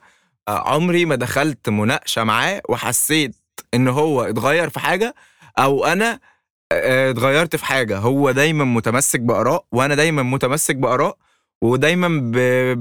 عمري 0.49 1.05
ما 1.05 1.15
دخلت 1.15 1.69
مناقشة 1.69 2.25
معاه 2.25 2.63
وحسيت 2.69 3.37
إن 3.75 3.89
هو 3.89 4.23
اتغير 4.23 4.69
في 4.69 4.81
حاجة 4.81 5.15
أو 5.59 5.85
أنا 5.85 6.21
اتغيرت 6.73 7.57
في 7.57 7.65
حاجة. 7.65 7.99
هو 7.99 8.31
دايما 8.31 8.65
متمسك 8.65 9.21
بآراء 9.21 9.65
وأنا 9.73 9.95
دايما 9.95 10.23
متمسك 10.23 10.77
بآراء 10.77 11.17
ودايما 11.63 12.09
ب... 12.09 12.37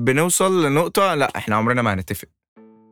بنوصل 0.05 0.65
لنقطة 0.65 1.15
لا 1.15 1.31
إحنا 1.37 1.55
عمرنا 1.55 1.81
ما 1.81 1.93
هنتفق. 1.93 2.27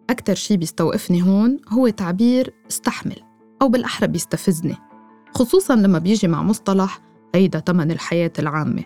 أكتر 0.10 0.36
شي 0.36 0.58
بيستوقفني 0.58 1.24
هون 1.24 1.60
هو 1.70 1.90
تعبير 1.90 2.54
استحمل 2.70 3.24
أو 3.62 3.70
بالأحرى 3.70 4.08
بيستفزني. 4.08 4.91
خصوصا 5.36 5.76
لما 5.76 6.00
بيجي 6.00 6.28
مع 6.28 6.44
مصطلح 6.44 7.00
هيدا 7.36 7.60
تمن 7.60 7.92
الحياة 7.92 8.32
العامة. 8.40 8.84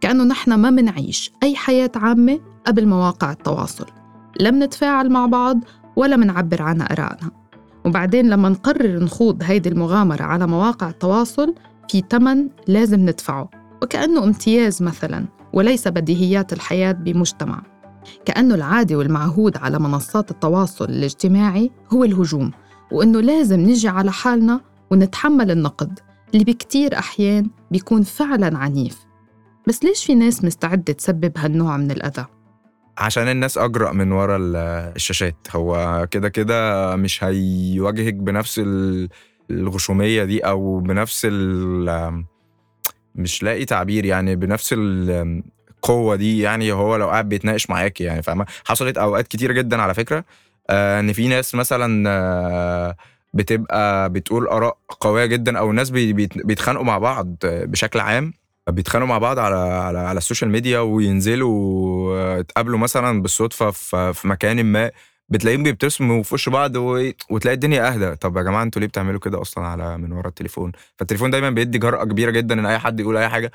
كأنه 0.00 0.24
نحن 0.24 0.54
ما 0.54 0.70
منعيش 0.70 1.32
أي 1.42 1.56
حياة 1.56 1.90
عامة 1.96 2.40
قبل 2.66 2.86
مواقع 2.86 3.32
التواصل. 3.32 3.86
لا 4.40 4.50
منتفاعل 4.50 5.10
مع 5.10 5.26
بعض 5.26 5.60
ولا 5.96 6.16
منعبر 6.16 6.62
عن 6.62 6.80
آرائنا. 6.82 7.30
وبعدين 7.86 8.30
لما 8.30 8.48
نقرر 8.48 9.04
نخوض 9.04 9.42
هيدي 9.42 9.68
المغامرة 9.68 10.22
على 10.22 10.46
مواقع 10.46 10.88
التواصل 10.88 11.54
في 11.90 12.00
تمن 12.00 12.48
لازم 12.68 13.00
ندفعه. 13.00 13.50
وكأنه 13.82 14.24
امتياز 14.24 14.82
مثلا 14.82 15.24
وليس 15.52 15.88
بديهيات 15.88 16.52
الحياة 16.52 16.92
بمجتمع. 16.92 17.62
كأنه 18.24 18.54
العادي 18.54 18.96
والمعهود 18.96 19.56
على 19.56 19.78
منصات 19.78 20.30
التواصل 20.30 20.84
الاجتماعي 20.84 21.70
هو 21.92 22.04
الهجوم. 22.04 22.50
وإنه 22.92 23.20
لازم 23.20 23.60
نجي 23.60 23.88
على 23.88 24.12
حالنا 24.12 24.60
ونتحمل 24.94 25.50
النقد 25.50 25.98
اللي 26.34 26.44
بكتير 26.44 26.98
أحيان 26.98 27.50
بيكون 27.70 28.02
فعلا 28.02 28.58
عنيف. 28.58 28.98
بس 29.68 29.84
ليش 29.84 30.04
في 30.04 30.14
ناس 30.14 30.44
مستعدة 30.44 30.92
تسبب 30.92 31.32
هالنوع 31.38 31.76
من 31.76 31.90
الأذى؟ 31.90 32.26
عشان 32.98 33.28
الناس 33.28 33.58
أجرأ 33.58 33.92
من 33.92 34.12
ورا 34.12 34.36
ال- 34.36 34.56
الشاشات. 34.96 35.36
هو 35.50 36.06
كده 36.10 36.28
كده 36.28 36.96
مش 36.96 37.24
هيواجهك 37.24 38.14
بنفس 38.14 38.58
ال- 38.58 39.08
الغشومية 39.50 40.24
دي 40.24 40.40
أو 40.40 40.80
بنفس 40.80 41.26
ال 41.30 42.24
مش 43.14 43.42
لاقي 43.42 43.64
تعبير 43.64 44.04
يعني 44.04 44.36
بنفس 44.36 44.72
ال- 44.72 45.42
القوة 45.70 46.16
دي 46.16 46.40
يعني 46.40 46.72
هو 46.72 46.96
لو 46.96 47.08
قاعد 47.08 47.28
بيتناقش 47.28 47.70
معاكي 47.70 48.04
يعني 48.04 48.22
فاهمة؟ 48.22 48.46
حصلت 48.64 48.98
أوقات 48.98 49.28
كتيرة 49.28 49.52
جدا 49.52 49.82
على 49.82 49.94
فكرة 49.94 50.24
آه، 50.70 51.00
إن 51.00 51.12
في 51.12 51.28
ناس 51.28 51.54
مثلا 51.54 52.04
آه، 52.10 52.96
بتبقى 53.34 54.10
بتقول 54.10 54.46
آراء 54.48 54.78
قوية 55.00 55.26
جدا 55.26 55.58
أو 55.58 55.70
الناس 55.70 55.90
بي- 55.90 56.12
بيت- 56.12 56.46
بيتخانقوا 56.46 56.84
مع 56.84 56.98
بعض 56.98 57.36
بشكل 57.44 58.00
عام. 58.00 58.32
بيتخانقوا 58.70 59.08
مع 59.08 59.18
بعض 59.18 59.38
على 59.38 59.56
على 59.56 59.98
على 59.98 60.18
السوشيال 60.18 60.50
ميديا 60.50 60.78
وينزلوا 60.80 62.38
يتقابلوا 62.38 62.78
مثلا 62.78 63.22
بالصدفة 63.22 63.70
في 64.12 64.28
مكان 64.28 64.64
ما. 64.66 64.90
بتلاقيهم 65.28 65.62
بيبتسموا 65.62 66.22
في 66.22 66.34
وش 66.34 66.48
بعض. 66.48 66.76
وتلاقي 66.76 67.54
الدنيا 67.54 67.88
أهدى. 67.94 68.16
طب 68.16 68.36
يا 68.36 68.42
جماعة 68.42 68.62
أنتوا 68.62 68.80
ليه 68.80 68.88
بتعملوا 68.88 69.20
كده 69.20 69.40
أصلا 69.42 69.66
على 69.66 69.98
من 69.98 70.12
ورا 70.12 70.28
التليفون؟ 70.28 70.72
فالتليفون 70.98 71.30
دايما 71.30 71.50
بيدي 71.50 71.78
جرأة 71.78 72.04
كبيرة 72.04 72.30
جدا 72.30 72.54
إن 72.60 72.66
أي 72.66 72.78
حد 72.78 73.00
يقول 73.00 73.16
أي 73.16 73.28
حاجة. 73.28 73.50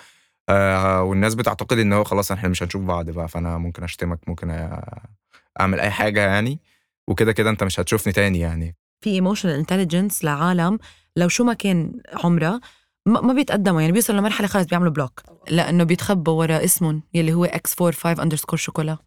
آه 0.49 1.03
والناس 1.03 1.35
بتعتقد 1.35 1.77
إن 1.79 1.93
هو 1.93 2.03
خلاص 2.03 2.31
إحنا 2.31 2.49
مش 2.49 2.63
هنشوف 2.63 2.81
بعض 2.83 3.09
بقى 3.09 3.27
فأنا 3.27 3.57
ممكن 3.57 3.83
أشتمك 3.83 4.19
ممكن 4.27 4.69
أعمل 5.59 5.79
أي 5.79 5.89
حاجة 5.91 6.19
يعني. 6.21 6.59
وكده 7.07 7.31
كده 7.31 7.49
أنت 7.49 7.63
مش 7.63 7.79
هتشوفني 7.79 8.13
تاني 8.13 8.39
يعني. 8.39 8.75
في 9.01 9.09
emotional 9.09 9.55
intelligence 9.55 10.23
لعالم 10.23 10.79
لو 11.15 11.27
شو 11.27 11.43
ما 11.43 11.53
كان 11.53 12.01
عمرها 12.13 12.61
ما 13.05 13.33
بيتقدموا. 13.33 13.81
يعني 13.81 13.93
بيوصلوا 13.93 14.19
لمرحلة 14.19 14.47
خلص 14.47 14.65
بيعملوا 14.65 14.91
block 14.91 15.23
لأنه 15.49 15.83
بيتخبوا 15.83 16.33
ورا 16.33 16.63
اسمهم 16.63 17.03
يلي 17.13 17.33
هو 17.33 17.47
x45 17.47 18.05
underscore 18.05 18.59
شوكولا. 18.59 18.97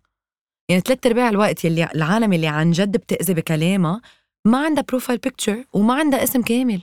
يعني 0.68 0.82
ثلاث 0.86 1.06
أرباع 1.06 1.28
الوقت 1.28 1.64
يلي 1.64 1.88
العالم 1.94 2.32
اللي 2.32 2.46
عن 2.46 2.70
جد 2.70 2.96
بتأذي 2.96 3.34
بكلامها 3.34 4.00
ما 4.46 4.64
عندها 4.64 4.84
profile 4.88 5.18
picture 5.18 5.64
وما 5.72 5.94
عندها 5.94 6.22
اسم 6.22 6.42
كامل. 6.42 6.82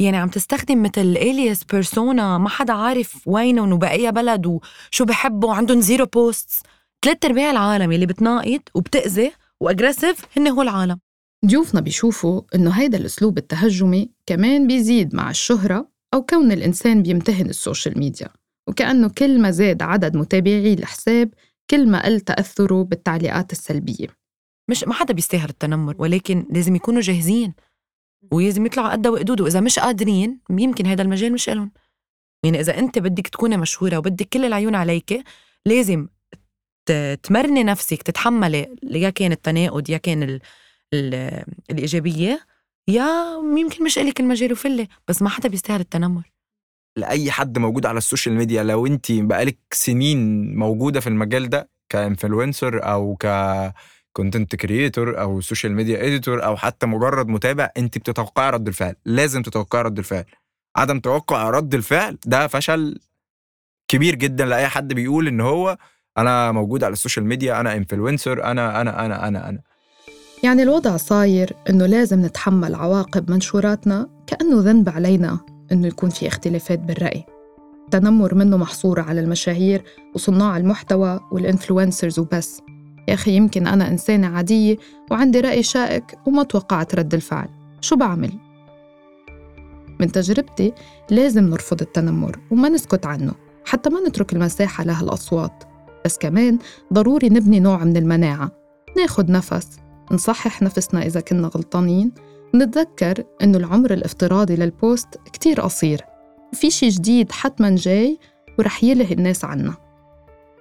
يعني 0.00 0.16
عم 0.16 0.28
تستخدم 0.28 0.82
مثل 0.82 1.00
alias 1.00 1.64
persona 1.64 2.38
ما 2.38 2.48
حدا 2.48 2.72
عارف 2.72 3.22
وينهم 3.26 3.72
وبأي 3.72 4.12
بلد 4.12 4.46
وشو 4.46 5.04
بحبوا 5.04 5.48
وعندهم 5.48 5.80
zero 5.80 6.06
posts 6.06 6.62
ثلاث 7.04 7.24
أرباع 7.24 7.50
العالم 7.50 7.92
يلي 7.92 8.06
بتناقض 8.06 8.60
وبتأذي 8.74 9.32
و 9.60 9.66
aggressive 9.66 10.24
هن 10.36 10.48
هو 10.48 10.62
العالم. 10.62 11.00
ضيوفنا 11.46 11.80
بيشوفوا 11.80 12.42
إنه 12.54 12.70
هيدا 12.70 12.98
الأسلوب 12.98 13.38
التهجمي 13.38 14.10
كمان 14.26 14.66
بيزيد 14.66 15.14
مع 15.14 15.30
الشهرة 15.30 15.88
أو 16.14 16.22
كون 16.22 16.52
الإنسان 16.52 17.02
بيمتهن 17.02 17.50
السوشيال 17.50 17.98
ميديا 17.98 18.28
وكأنه 18.68 19.08
كل 19.08 19.40
ما 19.40 19.50
زاد 19.50 19.82
عدد 19.82 20.16
متابعي 20.16 20.72
الحساب 20.72 21.34
كل 21.70 21.88
ما 21.88 22.04
قل 22.04 22.20
تأثره 22.20 22.84
بالتعليقات 22.84 23.52
السلبية. 23.52 24.06
مش 24.70 24.84
ما 24.84 24.94
حدا 24.94 25.14
بيستاهل 25.14 25.48
التنمر 25.48 25.94
ولكن 25.98 26.46
لازم 26.50 26.76
يكونوا 26.76 27.00
جاهزين 27.00 27.54
ولازم 28.32 28.66
يطلعوا 28.66 28.92
قدها 28.92 29.10
وقدود 29.12 29.40
واذا 29.40 29.60
مش 29.60 29.78
قادرين 29.78 30.40
يمكن 30.50 30.86
هذا 30.86 31.02
المجال 31.02 31.32
مش 31.32 31.48
إلهم. 31.48 31.72
يعني 32.44 32.60
إذا 32.60 32.78
أنت 32.78 32.98
بدك 32.98 33.28
تكوني 33.28 33.56
مشهورة 33.56 33.98
وبدك 33.98 34.28
كل 34.28 34.44
العيون 34.44 34.74
عليك 34.74 35.24
لازم 35.66 36.08
تمرني 37.22 37.64
نفسك 37.64 38.02
تتحملي 38.02 38.76
يا 38.82 39.10
كان 39.10 39.32
التناقض 39.32 39.90
يا 39.90 39.98
كان 39.98 40.40
الإيجابية 40.94 42.40
يا 42.88 43.06
يمكن 43.58 43.84
مش 43.84 43.98
إلك 43.98 44.20
المجال 44.20 44.52
وفله 44.52 44.86
بس 45.08 45.22
ما 45.22 45.28
حدا 45.28 45.48
بيستاهل 45.48 45.80
التنمر. 45.80 46.22
لأي 46.96 47.30
حد 47.30 47.58
موجود 47.58 47.86
على 47.86 47.98
السوشيال 47.98 48.34
ميديا 48.34 48.62
لو 48.62 48.86
انت 48.86 49.12
بقالك 49.12 49.58
سنين 49.72 50.54
موجودة 50.56 51.00
في 51.00 51.06
المجال 51.06 51.48
ده 51.48 51.70
ك 51.88 51.97
influencer 51.97 52.84
أو 52.92 53.16
ك 53.20 53.26
content 54.12 54.56
creator 54.56 55.20
أو 55.20 55.40
social 55.40 55.72
media 55.72 56.06
editor 56.06 56.44
أو 56.44 56.56
حتى 56.56 56.86
مجرد 56.86 57.28
متابع 57.28 57.70
انت 57.76 57.98
بتتوقعي 57.98 58.50
رد 58.50 58.68
الفعل. 58.68 58.94
لازم 59.04 59.42
تتوقعي 59.42 59.82
رد 59.82 59.98
الفعل. 59.98 60.24
عدم 60.76 61.00
توقع 61.00 61.50
رد 61.50 61.74
الفعل 61.74 62.18
ده 62.26 62.46
فشل 62.46 62.98
كبير 63.88 64.14
جدا 64.14 64.44
لأي 64.44 64.68
حد 64.68 64.92
بيقول 64.92 65.28
إن 65.28 65.40
هو 65.40 65.78
أنا 66.18 66.52
موجود 66.52 66.84
على 66.84 66.92
ال 66.92 66.97
social 66.97 67.24
media 67.26 67.60
أنا 67.60 67.76
influencer 67.76 68.44
أنا 68.44 68.80
أنا 68.80 69.06
أنا 69.06 69.28
أنا 69.28 69.48
أنا. 69.48 69.62
يعني 70.46 70.62
الوضع 70.62 70.96
صاير 70.96 71.52
إنه 71.70 71.86
لازم 71.86 72.20
نتحمل 72.20 72.74
عواقب 72.74 73.30
منشوراتنا 73.30 74.08
كأنه 74.26 74.60
ذنب 74.60 74.88
علينا 74.88 75.38
إنه 75.72 75.86
يكون 75.86 76.10
في 76.10 76.26
اختلافات 76.26 76.78
بالرأي. 76.78 77.24
التنمر 77.84 78.34
منه 78.34 78.56
محصور 78.56 79.00
على 79.00 79.20
المشاهير 79.20 79.84
وصناع 80.14 80.56
المحتوى 80.56 81.20
وال 81.32 81.45
influencers 81.45 82.18
وبس. 82.18 82.60
يا 83.08 83.14
أخي 83.14 83.36
يمكن 83.36 83.66
أنا 83.66 83.88
إنسانة 83.88 84.26
عادية 84.26 84.76
وعندي 85.10 85.40
رأي 85.40 85.62
شائك 85.62 86.18
وما 86.26 86.42
توقعت 86.42 86.94
رد 86.94 87.14
الفعل. 87.14 87.48
شو 87.80 87.96
بعمل؟ 87.96 88.32
من 90.00 90.12
تجربتي 90.12 90.72
لازم 91.10 91.44
نرفض 91.44 91.80
التنمر 91.80 92.38
وما 92.50 92.68
نسكت 92.68 93.06
عنه 93.06 93.32
حتى 93.64 93.90
ما 93.90 94.00
نترك 94.08 94.32
المساحة 94.32 94.84
لهالأصوات. 94.84 95.64
بس 96.04 96.18
كمان 96.18 96.58
ضروري 96.92 97.28
نبني 97.28 97.60
نوع 97.60 97.84
من 97.84 97.96
المناعة 97.96 98.50
ناخد 98.96 99.30
نفس 99.30 99.85
نصحح 100.12 100.62
نفسنا 100.62 101.06
إذا 101.06 101.20
كنا 101.20 101.48
غلطانين. 101.48 102.12
ونتذكر 102.54 103.24
إنه 103.42 103.58
العمر 103.58 103.92
الافتراضي 103.92 104.56
لل 104.56 104.73
post 104.73 105.08
كتير 105.32 105.60
قصير. 105.60 106.00
في 106.52 106.70
شي 106.70 106.88
جديد 106.88 107.32
حتما 107.32 107.76
جاي 107.76 108.18
ورح 108.58 108.84
يلهي 108.84 109.14
الناس 109.14 109.44
عنا. 109.44 109.74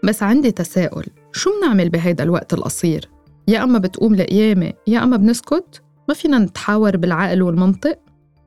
بس 0.03 0.23
عندي 0.23 0.51
تساؤل 0.51 1.05
شو 1.31 1.49
بنعمل 1.59 1.89
بهيدا 1.89 2.23
الوقت 2.23 2.53
القصير؟ 2.53 3.09
يا 3.47 3.63
أما 3.63 3.79
بتقوم 3.79 4.13
القيامة 4.13 4.73
يا 4.87 5.03
أما 5.03 5.17
بنسكت؟ 5.17 5.81
ما 6.09 6.13
فينا 6.13 6.39
نتحاور 6.39 6.97
بالعقل 6.97 7.41
والمنطق؟ 7.41 7.99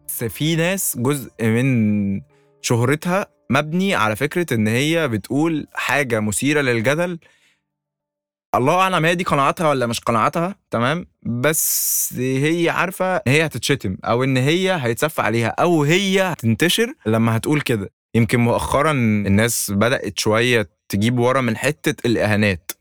في 0.06 0.56
ناس 0.56 0.96
جزء 0.98 1.30
من 1.40 2.20
شهرتها 2.62 3.26
مبني 3.50 3.94
على 3.94 4.16
فكرة 4.16 4.54
إن 4.54 4.68
هي 4.68 5.08
بتقول 5.08 5.66
حاجة 5.74 6.20
مثيرة 6.20 6.60
للجدل 6.60 7.18
الله 8.54 8.74
أعلم 8.80 9.04
هي 9.04 9.14
دي 9.14 9.24
قناعاتها 9.24 9.68
ولا 9.68 9.86
مش 9.86 10.00
قناعاتها 10.00 10.54
تمام؟ 10.70 11.06
بس 11.22 12.12
هي 12.16 12.70
عارفة 12.70 13.16
إن 13.16 13.32
هي 13.32 13.46
هتتشتم 13.46 13.96
أو 14.04 14.24
إن 14.24 14.36
هي 14.36 14.78
هيتسف 14.82 15.20
عليها 15.20 15.48
أو 15.48 15.82
هي 15.82 16.22
هتنتشر 16.22 16.94
لما 17.06 17.36
هتقول 17.36 17.60
كده. 17.60 17.90
يمكن 18.14 18.40
مؤخرا 18.40 18.90
الناس 18.92 19.70
بدأت 19.74 20.18
شوية 20.18 20.70
تجيب 20.88 21.18
ورا 21.18 21.40
من 21.40 21.56
حتة 21.56 22.06
الإهانات 22.06 22.72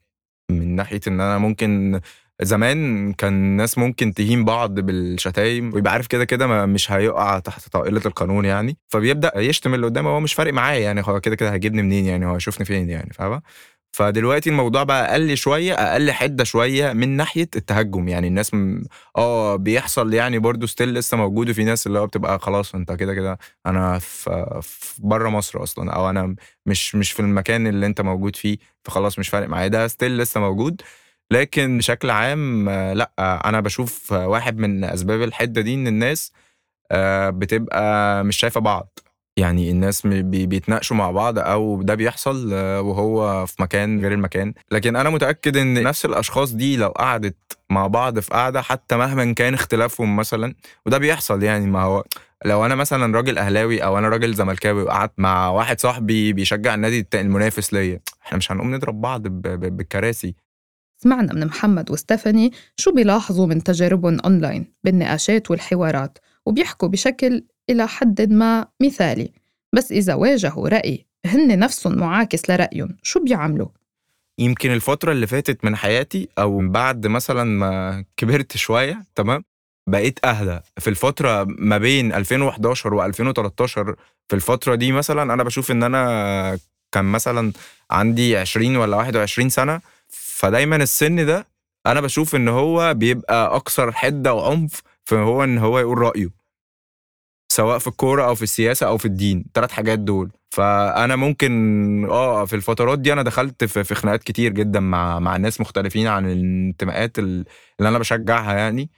من 0.52 0.76
ناحية 0.76 1.00
إن 1.08 1.22
أنا 1.22 1.38
ممكن 1.38 2.00
زمان 2.42 3.14
كان 3.14 3.34
الناس 3.34 3.78
ممكن 3.78 4.14
تهين 4.14 4.46
بعض 4.46 4.80
بالشتايم 4.80 5.74
ويبقى 5.74 5.94
عارف 5.94 6.08
كده 6.08 6.26
كده 6.26 6.66
مش 6.66 6.92
هيقع 6.92 7.40
تحت 7.40 7.70
طائلة 7.70 8.02
القانون 8.06 8.46
يعني. 8.46 8.78
فبيبدأ 8.90 9.32
يشتم 9.40 9.74
اللي 9.74 9.86
قدامه 9.86 10.10
هو 10.10 10.20
مش 10.20 10.34
فارق 10.34 10.54
معاه 10.54 10.74
يعني 10.76 11.02
هو 11.06 11.20
كده 11.22 11.36
كده 11.36 11.54
هيجيبني 11.54 11.82
منين 11.82 12.06
يعني؟ 12.06 12.26
هو 12.26 12.34
هيشوفني 12.34 12.66
فين 12.66 12.90
يعني؟ 12.90 13.10
فاهمة؟ 13.14 13.42
فدلوقتي 13.98 14.50
الموضوع 14.50 14.84
بقى 14.84 15.12
أقل 15.12 15.38
شوية 15.38 15.74
أقل 15.74 16.12
حدة 16.12 16.44
شوية 16.44 16.94
من 16.94 17.10
ناحية 17.18 17.50
التهجم. 17.56 18.08
يعني 18.08 18.28
الناس 18.28 18.54
م... 18.54 18.82
آه 19.18 19.56
بيحصل 19.56 20.14
يعني 20.14 20.40
برضو 20.40 20.66
ستيل 20.68 20.94
لسه 20.94 21.18
موجود 21.18 21.50
وفي 21.50 21.64
ناس 21.64 21.88
اللي 21.88 22.00
هو 22.00 22.08
بتبقى 22.08 22.40
خلاص 22.40 22.76
أنت 22.76 22.92
كده 22.92 23.14
كده 23.16 23.38
أنا 23.66 24.00
في, 24.00 24.60
في 24.62 25.02
بره 25.04 25.30
مصر 25.30 25.64
أصلا 25.64 25.92
أو 25.92 26.10
أنا 26.10 26.36
مش 26.66 26.96
مش 26.96 27.12
في 27.12 27.20
المكان 27.20 27.68
اللي 27.68 27.86
أنت 27.86 28.02
موجود 28.02 28.36
فيه 28.36 28.58
فخلاص 28.84 29.20
مش 29.20 29.30
فارق 29.30 29.48
معايا. 29.50 29.68
ده 29.68 29.88
ستيل 29.88 30.18
لسه 30.18 30.40
موجود. 30.40 30.82
لكن 31.32 31.78
بشكل 31.78 32.10
عام 32.10 32.70
لأ 32.70 33.12
أنا 33.20 33.60
بشوف 33.62 34.12
واحد 34.12 34.58
من 34.58 34.84
أسباب 34.84 35.22
الحدة 35.22 35.62
دي 35.62 35.74
إن 35.74 35.88
الناس 35.88 36.32
آه، 36.92 37.30
بتبقى 37.30 38.24
مش 38.24 38.38
شايفة 38.38 38.60
بعض. 38.62 39.00
يعني 39.38 39.72
الناس 39.72 40.08
بيتناقشوا 40.08 40.96
مع 40.98 41.12
بعض 41.12 41.40
أو 41.40 41.82
ده 41.82 41.96
بيحصل 41.96 42.50
آه، 42.54 42.82
وهو 42.82 43.46
في 43.46 43.56
مكان 43.60 44.00
غير 44.02 44.14
المكان. 44.14 44.54
لكن 44.72 44.96
أنا 44.96 45.10
متأكد 45.10 45.58
إن 45.58 45.84
نفس 45.84 46.06
الأشخاص 46.06 46.52
دي 46.54 46.78
لو 46.78 46.90
قعدت 46.90 47.36
مع 47.70 47.88
بعض 47.88 48.20
في 48.20 48.30
قعدة 48.30 48.62
حتى 48.62 48.98
مهما 48.98 49.34
كان 49.34 49.54
اختلافهم 49.54 50.16
مثلا 50.16 50.54
وده 50.86 50.98
بيحصل 50.98 51.44
يعني. 51.44 51.66
ما 51.66 51.82
هو 51.82 52.04
لو 52.46 52.66
أنا 52.66 52.76
مثلا 52.76 53.16
راجل 53.18 53.38
أهلاوي 53.38 53.84
أو 53.84 53.98
أنا 53.98 54.10
راجل 54.10 54.34
زملكاوي 54.34 54.84
وقعدت 54.84 55.14
مع 55.18 55.50
واحد 55.50 55.80
صاحبي 55.80 56.34
بيشجع 56.34 56.74
النادي 56.74 57.08
المنافس 57.14 57.74
ليا 57.74 58.00
إحنا 58.26 58.38
مش 58.38 58.52
هنقوم 58.52 58.76
نضرب 58.76 59.02
بعض 59.02 59.28
بالكراسي. 59.28 60.36
سمعنا 60.98 61.34
من 61.34 61.46
محمد 61.46 61.92
وستيفاني 61.92 62.52
شو 62.76 62.92
بيلاحظوا 62.92 63.48
من 63.48 63.64
تجاربهم 63.64 64.20
أونلاين 64.20 64.74
بالنقاشات 64.84 65.52
والحوارات 65.52 66.18
وبيحكوا 66.46 66.88
بشكل 66.88 67.44
إلى 67.70 67.88
حد 67.88 68.22
ما 68.34 68.68
مثالي. 68.84 69.32
بس 69.74 69.92
إذا 69.92 70.14
واجهوا 70.14 70.70
رأي 70.70 71.06
هن 71.26 71.60
نفسهم 71.60 71.98
معاكس 71.98 72.50
لرأيهم 72.50 72.98
شو 73.04 73.24
بيعملوا؟ 73.24 73.68
يمكن 74.40 74.72
الفترة 74.74 75.12
اللي 75.12 75.28
فاتت 75.28 75.66
من 75.66 75.76
حياتي 75.76 76.30
أو 76.40 76.70
بعد 76.70 77.08
مثلا 77.08 77.44
ما 77.44 78.04
كبرت 78.18 78.58
شوية 78.58 79.04
تمام؟ 79.16 79.44
بقيت 79.88 80.26
أهدى. 80.26 80.60
في 80.78 80.90
الفترة 80.90 81.44
ما 81.50 81.78
بين 81.78 82.14
2011 82.14 82.94
و 82.94 83.06
2013 83.06 83.96
في 84.30 84.36
الفترة 84.36 84.76
دي 84.76 84.92
مثلا 84.92 85.34
أنا 85.34 85.44
بشوف 85.44 85.72
إن 85.72 85.84
أنا 85.84 86.60
كان 86.92 87.06
مثلا 87.06 87.52
عندي 87.92 88.38
20 88.38 88.76
ولا 88.76 88.98
21 88.98 89.50
سنة 89.50 89.82
فدايما 90.08 90.76
السن 90.76 91.26
ده 91.26 91.48
أنا 91.86 92.02
بشوف 92.02 92.36
إن 92.36 92.48
هو 92.48 92.94
بيبقى 92.94 93.56
أكثر 93.56 93.92
حدة 93.92 94.34
وعنف 94.34 94.82
فهو 95.06 95.44
إن 95.44 95.58
هو 95.58 95.80
يقول 95.80 95.98
رأيه. 95.98 96.30
سواء 97.58 97.78
في 97.78 97.88
الكورة 97.88 98.24
أو 98.26 98.36
في 98.36 98.44
السياسة 98.44 98.88
أو 98.88 98.98
في 98.98 99.06
الدين 99.06 99.46
ثلاث 99.54 99.72
حاجات 99.72 100.00
دول. 100.00 100.32
فأنا 100.50 101.16
ممكن 101.16 101.52
آه 102.10 102.46
في 102.46 102.56
الفترات 102.56 103.00
دي 103.00 103.14
أنا 103.14 103.24
دخلت 103.24 103.64
في, 103.64 103.96
خناقات 103.96 104.24
كتير 104.24 104.52
جدا 104.52 104.80
مع 104.80 105.20
مع 105.20 105.38
ناس 105.38 105.62
مختلفين 105.62 106.08
عن 106.08 106.26
الانتماءات 106.26 107.20
ال- 107.20 107.46
اللي 107.80 107.90
أنا 107.90 108.00
بشجعها 108.00 108.54
يعني. 108.54 108.90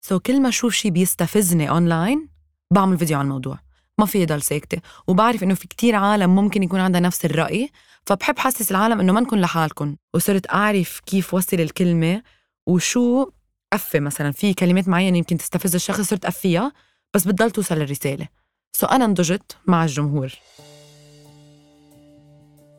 so 0.00 0.20
كل 0.20 0.42
ما 0.42 0.48
أشوف 0.48 0.74
شيء 0.74 0.90
بيستفزني 0.90 1.70
اونلاين 1.70 2.28
بعمل 2.70 2.98
فيديو 2.98 3.18
عن 3.18 3.24
الموضوع. 3.24 3.58
ما 3.98 4.06
في 4.06 4.26
ضل 4.26 4.42
ساكتة. 4.42 4.78
وبعرف 5.06 5.42
إنه 5.42 5.54
في 5.54 5.68
كتير 5.68 5.94
عالم 5.94 6.34
ممكن 6.34 6.62
يكون 6.62 6.80
عندها 6.80 7.00
نفس 7.00 7.24
الرأي. 7.24 7.70
فبحب 8.06 8.38
حسس 8.38 8.70
العالم 8.70 9.00
إنه 9.00 9.12
ما 9.12 9.20
نكون 9.20 9.40
لحالكم. 9.40 9.96
وصرت 10.14 10.50
أعرف 10.50 11.00
كيف 11.06 11.34
وصل 11.34 11.60
الكلمة 11.60 12.22
وشو 12.66 13.30
قفّي 13.72 14.00
مثلا. 14.00 14.30
في 14.32 14.54
كلمات 14.54 14.88
معينة 14.88 15.18
يمكن 15.18 15.36
تستفز 15.36 15.74
الشخص 15.74 16.00
صرت 16.00 16.26
قفيها 16.26 16.72
بس 17.14 17.24
بتضل 17.24 17.50
توصل 17.50 17.76
الرساله 17.76 18.28
so 18.72 18.86
أنا 18.86 19.06
نضجت 19.06 19.56
مع 19.66 19.84
الجمهور. 19.84 20.32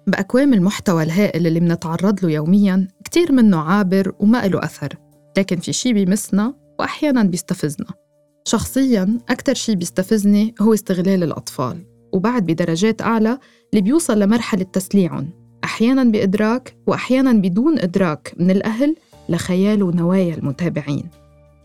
بأكوام 0.08 0.54
المحتوى 0.54 1.04
الهائل 1.04 1.48
اللي 1.48 1.60
منتعرض 1.60 2.26
له 2.26 2.32
يومياً 2.32 2.88
كتير 3.06 3.32
منه 3.32 3.58
عابر 3.58 4.14
وما 4.20 4.48
له 4.48 4.64
أثر. 4.64 4.96
لكن 5.38 5.58
في 5.58 5.74
شي 5.74 5.94
بيمسنا 5.94 6.54
وأحياناً 6.80 7.24
بيستفزنا. 7.24 7.88
شخصياً 8.48 9.20
أكتر 9.30 9.54
شي 9.54 9.76
بيستفزني 9.76 10.56
هو 10.62 10.74
استغلال 10.74 11.24
الأطفال 11.24 11.86
وبعد 12.14 12.46
بدرجات 12.46 13.02
أعلى 13.02 13.40
اللي 13.74 13.82
بيوصل 13.82 14.20
لمرحلة 14.20 14.64
تسليعهم. 14.64 15.30
أحياناً 15.64 16.04
بإدراك 16.04 16.78
وأحياناً 16.88 17.34
بدون 17.34 17.80
إدراك 17.80 18.34
من 18.38 18.52
الأهل 18.52 18.96
لخيال 19.30 19.84
ونوايا 19.84 20.36
المتابعين. 20.36 21.10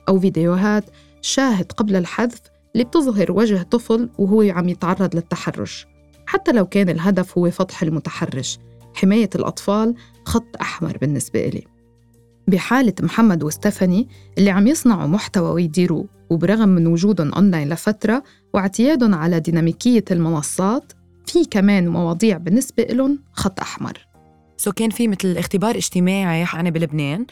أو 0.08 0.20
فيديوهات 0.20 0.84
شاهد 1.20 1.72
قبل 1.72 1.96
الحذف 1.96 2.40
اللي 2.74 2.84
بتظهر 2.84 3.32
وجه 3.32 3.62
طفل 3.62 4.10
وهو 4.18 4.42
عم 4.42 4.68
يتعرض 4.68 5.14
للتحرش 5.14 5.86
حتى 6.30 6.52
لو 6.52 6.66
كان 6.66 6.88
الهدف 6.88 7.38
هو 7.38 7.50
فضح 7.50 7.82
المتحرش. 7.82 8.58
حماية 8.94 9.30
الأطفال 9.34 9.94
خط 10.24 10.56
أحمر 10.60 10.98
بالنسبة 10.98 11.44
إلي. 11.44 11.64
بحالة 12.48 12.94
محمد 13.00 13.42
وستيفاني 13.42 14.08
اللي 14.38 14.50
عم 14.50 14.66
يصنعوا 14.66 15.06
محتوى 15.06 15.50
ويديروه 15.50 16.06
وبرغم 16.30 16.68
من 16.68 16.86
وجودهم 16.86 17.32
أونلاين 17.32 17.68
لفترة 17.68 18.22
واعتيادهم 18.54 19.14
على 19.14 19.40
ديناميكية 19.40 20.04
المنصات 20.10 20.92
في 21.26 21.44
كمان 21.44 21.88
مواضيع 21.88 22.36
بالنسبة 22.36 22.82
لهم 22.82 23.18
خط 23.32 23.60
أحمر. 23.60 24.06
so 24.56 24.72
كان 24.72 24.90
في 24.90 25.08
مثل 25.08 25.36
اختبار 25.36 25.76
اجتماعي 25.76 26.46
أنا 26.54 26.70
بلبنان 26.70 27.26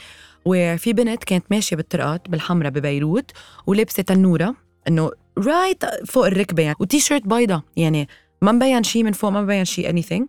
وفي 0.44 0.92
بنت 0.92 1.24
كانت 1.24 1.44
ماشية 1.50 1.76
بالطرقات 1.76 2.28
بالحمرة 2.28 2.68
ببيروت 2.68 3.30
ولابسة 3.66 4.02
تنورة 4.02 4.54
إنه 4.88 5.10
right 5.46 5.84
فوق 6.06 6.26
الركبة 6.26 6.62
يعني. 6.62 6.76
وتي 6.80 7.00
شيرت 7.00 7.26
بيضة 7.26 7.62
يعني. 7.76 8.08
ما 8.42 8.52
مبين 8.52 8.82
شيء 8.82 9.04
من 9.04 9.12
فوق 9.12 9.30
ما 9.30 9.42
مبين 9.42 9.64
شيء 9.64 9.92
anything. 9.92 10.24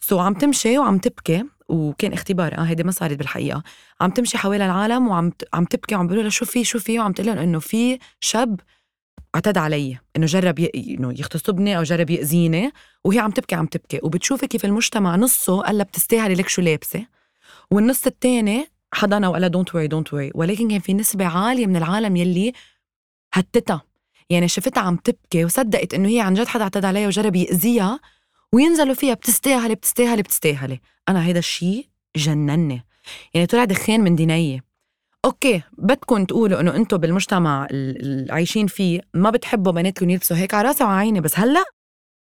so 0.00 0.18
عم 0.18 0.34
تمشي 0.34 0.78
وعم 0.78 0.98
تبكي 0.98 1.44
وكان 1.68 2.12
اختبار. 2.12 2.58
آه 2.58 2.62
هيدي 2.62 2.82
ما 2.82 2.90
صارت 2.90 3.18
بالحقيقة. 3.18 3.62
عم 4.00 4.10
تمشي 4.10 4.38
حوالي 4.38 4.66
العالم 4.66 5.08
وعم 5.08 5.32
عم 5.54 5.64
تبكي 5.64 5.94
وعم 5.94 6.06
بيقولوا 6.06 6.22
لها 6.22 6.30
شو 6.30 6.44
في 6.44 6.64
شو 6.64 6.78
في؟ 6.78 6.98
وعم 6.98 7.12
تقول 7.12 7.26
لهم 7.26 7.38
إنه 7.38 7.58
في 7.58 7.98
شاب 8.20 8.60
اعتدى 9.34 9.60
علي. 9.60 9.98
إنه 10.16 10.26
جرب 10.26 10.58
ي... 10.58 10.70
إنه 10.76 11.12
يغتصبني 11.12 11.78
أو 11.78 11.82
جرب 11.82 12.10
يأذيني. 12.10 12.72
وهي 13.04 13.18
عم 13.18 13.30
تبكي 13.30 13.54
عم 13.54 13.66
تبكي. 13.66 14.00
وبتشوفي 14.02 14.46
كيف 14.46 14.64
المجتمع 14.64 15.16
نصه 15.16 15.62
قال 15.62 15.76
لها 15.76 15.84
بتستاهلي 15.84 16.34
لك 16.34 16.48
شو 16.48 16.62
لابسة. 16.62 17.06
والنص 17.70 18.06
الثاني 18.06 18.66
حضنها 18.94 19.28
وقال 19.28 19.40
لها 19.40 19.48
don't 19.48 19.74
worry 19.74 19.86
don't 19.86 20.14
worry 20.14 20.30
ولكن 20.34 20.70
كان 20.70 20.80
في 20.80 20.94
نسبة 20.94 21.26
عالية 21.26 21.66
من 21.66 21.76
العالم 21.76 22.16
يلي 22.16 22.52
هتتها. 23.32 23.82
يعني 24.30 24.48
شفتها 24.48 24.80
عم 24.80 24.96
تبكي 24.96 25.44
وصدقت 25.44 25.94
إنه 25.94 26.08
هي 26.08 26.20
عن 26.20 26.34
جد 26.34 26.46
حدا 26.46 26.62
اعتدى 26.64 26.86
عليها 26.86 27.06
وجرب 27.06 27.36
ياذيها 27.36 28.00
وينزلوا 28.52 28.94
فيها 28.94 29.14
بتستاهلي 29.14 29.74
بتستاهلي 29.74 30.22
بتستاهلي. 30.22 30.80
أنا 31.08 31.26
هيدا 31.26 31.38
الشيء 31.38 31.86
جنني. 32.16 32.84
يعني 33.34 33.46
طلع 33.46 33.64
دخان 33.64 34.00
من 34.00 34.14
دينية. 34.16 34.64
أوكي 35.24 35.62
بدكم 35.78 36.24
تقولوا 36.24 36.60
إنه 36.60 36.76
أنتم 36.76 36.96
بالمجتمع 36.96 37.64
ال- 37.70 38.00
اللي 38.00 38.32
عايشين 38.32 38.66
فيه 38.66 39.00
ما 39.14 39.30
بتحبوا 39.30 39.72
بناتكم 39.72 40.10
يلبسوا 40.10 40.36
هيك 40.36 40.54
على 40.54 40.68
راسي 40.68 40.84
وعلى 40.84 40.98
عيني 40.98 41.20
بس. 41.20 41.38
هلأ؟ 41.38 41.64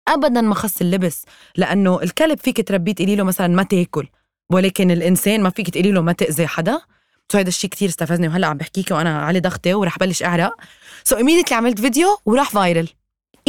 ابدا 0.09 0.41
ما 0.41 0.55
خص 0.55 0.81
اللبس 0.81 1.25
لأنه 1.57 2.03
الكلب 2.03 2.39
فيك 2.39 2.69
تربيه 2.69 2.93
تقولي 2.93 3.17
له 3.17 3.25
مثلا 3.25 3.47
ما 3.49 3.63
تاكل 3.63 4.09
ولكن 4.51 4.91
الإنسان 4.91 5.43
ما 5.43 5.51
فيك 5.51 5.71
تقولي 5.71 5.93
له 5.93 6.01
ما 6.01 6.13
تأذي 6.13 6.47
حدا. 6.47 6.81
so 7.33 7.39
هيدا 7.39 7.49
الشيء 7.49 7.71
كتير 7.71 7.89
استفزني 7.89 8.29
وهلأ 8.29 8.47
عم 8.47 8.57
بحكيك 8.57 8.91
وأنا 8.91 9.19
علي 9.23 9.41
ضغطي 9.41 9.75
ورح 9.75 9.99
بلش 9.99 10.23
أعرق. 10.23 10.55
so 11.05 11.17
immediately 11.17 11.53
عملت 11.53 11.81
فيديو 11.81 12.19
وراح 12.27 12.51
viral 12.51 12.89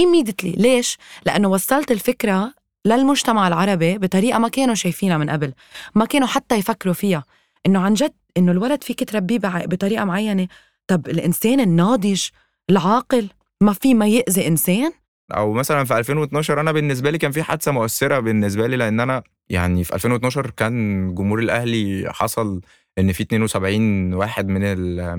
immediately. 0.02 0.58
ليش؟ 0.58 0.98
لأنه 1.26 1.48
وصلت 1.48 1.92
الفكرة 1.92 2.54
للمجتمع 2.86 3.48
العربي 3.48 3.98
بطريقة 3.98 4.40
ما 4.40 4.48
كانوا 4.48 4.76
شايفينها 4.76 5.18
من 5.18 5.30
قبل. 5.30 5.54
ما 5.96 6.06
كانوا 6.06 6.28
حتى 6.28 6.56
يفكروا 6.56 6.94
فيها. 6.94 7.24
إنه 7.66 7.80
عن 7.80 7.94
جد 7.94 8.14
إنه 8.38 8.52
الولد 8.52 8.84
فيك 8.84 9.10
تربيه 9.10 9.38
بطريقة 9.44 10.06
معينة. 10.06 10.48
طب 10.88 11.08
الإنسان 11.08 11.60
الناضج 11.60 12.24
العاقل 12.70 13.30
ما 13.62 13.74
في 13.74 13.94
ما 13.94 14.08
يأذي 14.08 14.48
إنسان؟ 14.48 14.92
أو 15.36 15.54
مثلا 15.54 15.84
في 15.84 15.98
2012 15.98 16.60
أنا 16.60 16.72
بالنسبة 16.72 17.12
لي 17.12 17.18
كان 17.18 17.32
في 17.32 17.44
حادثة 17.44 17.72
مؤثرة 17.72 18.20
بالنسبة 18.20 18.68
لي 18.68 18.78
لأن 18.78 19.00
أنا 19.00 19.24
يعني 19.50 19.84
في 19.84 19.96
2012 19.96 20.50
كان 20.50 21.16
جمهور 21.16 21.40
الأهلي 21.40 22.06
حصل 22.14 22.62
إن 23.00 23.12
في 23.12 23.24
72 23.24 24.14
واحد 24.14 24.48
من 24.48 24.62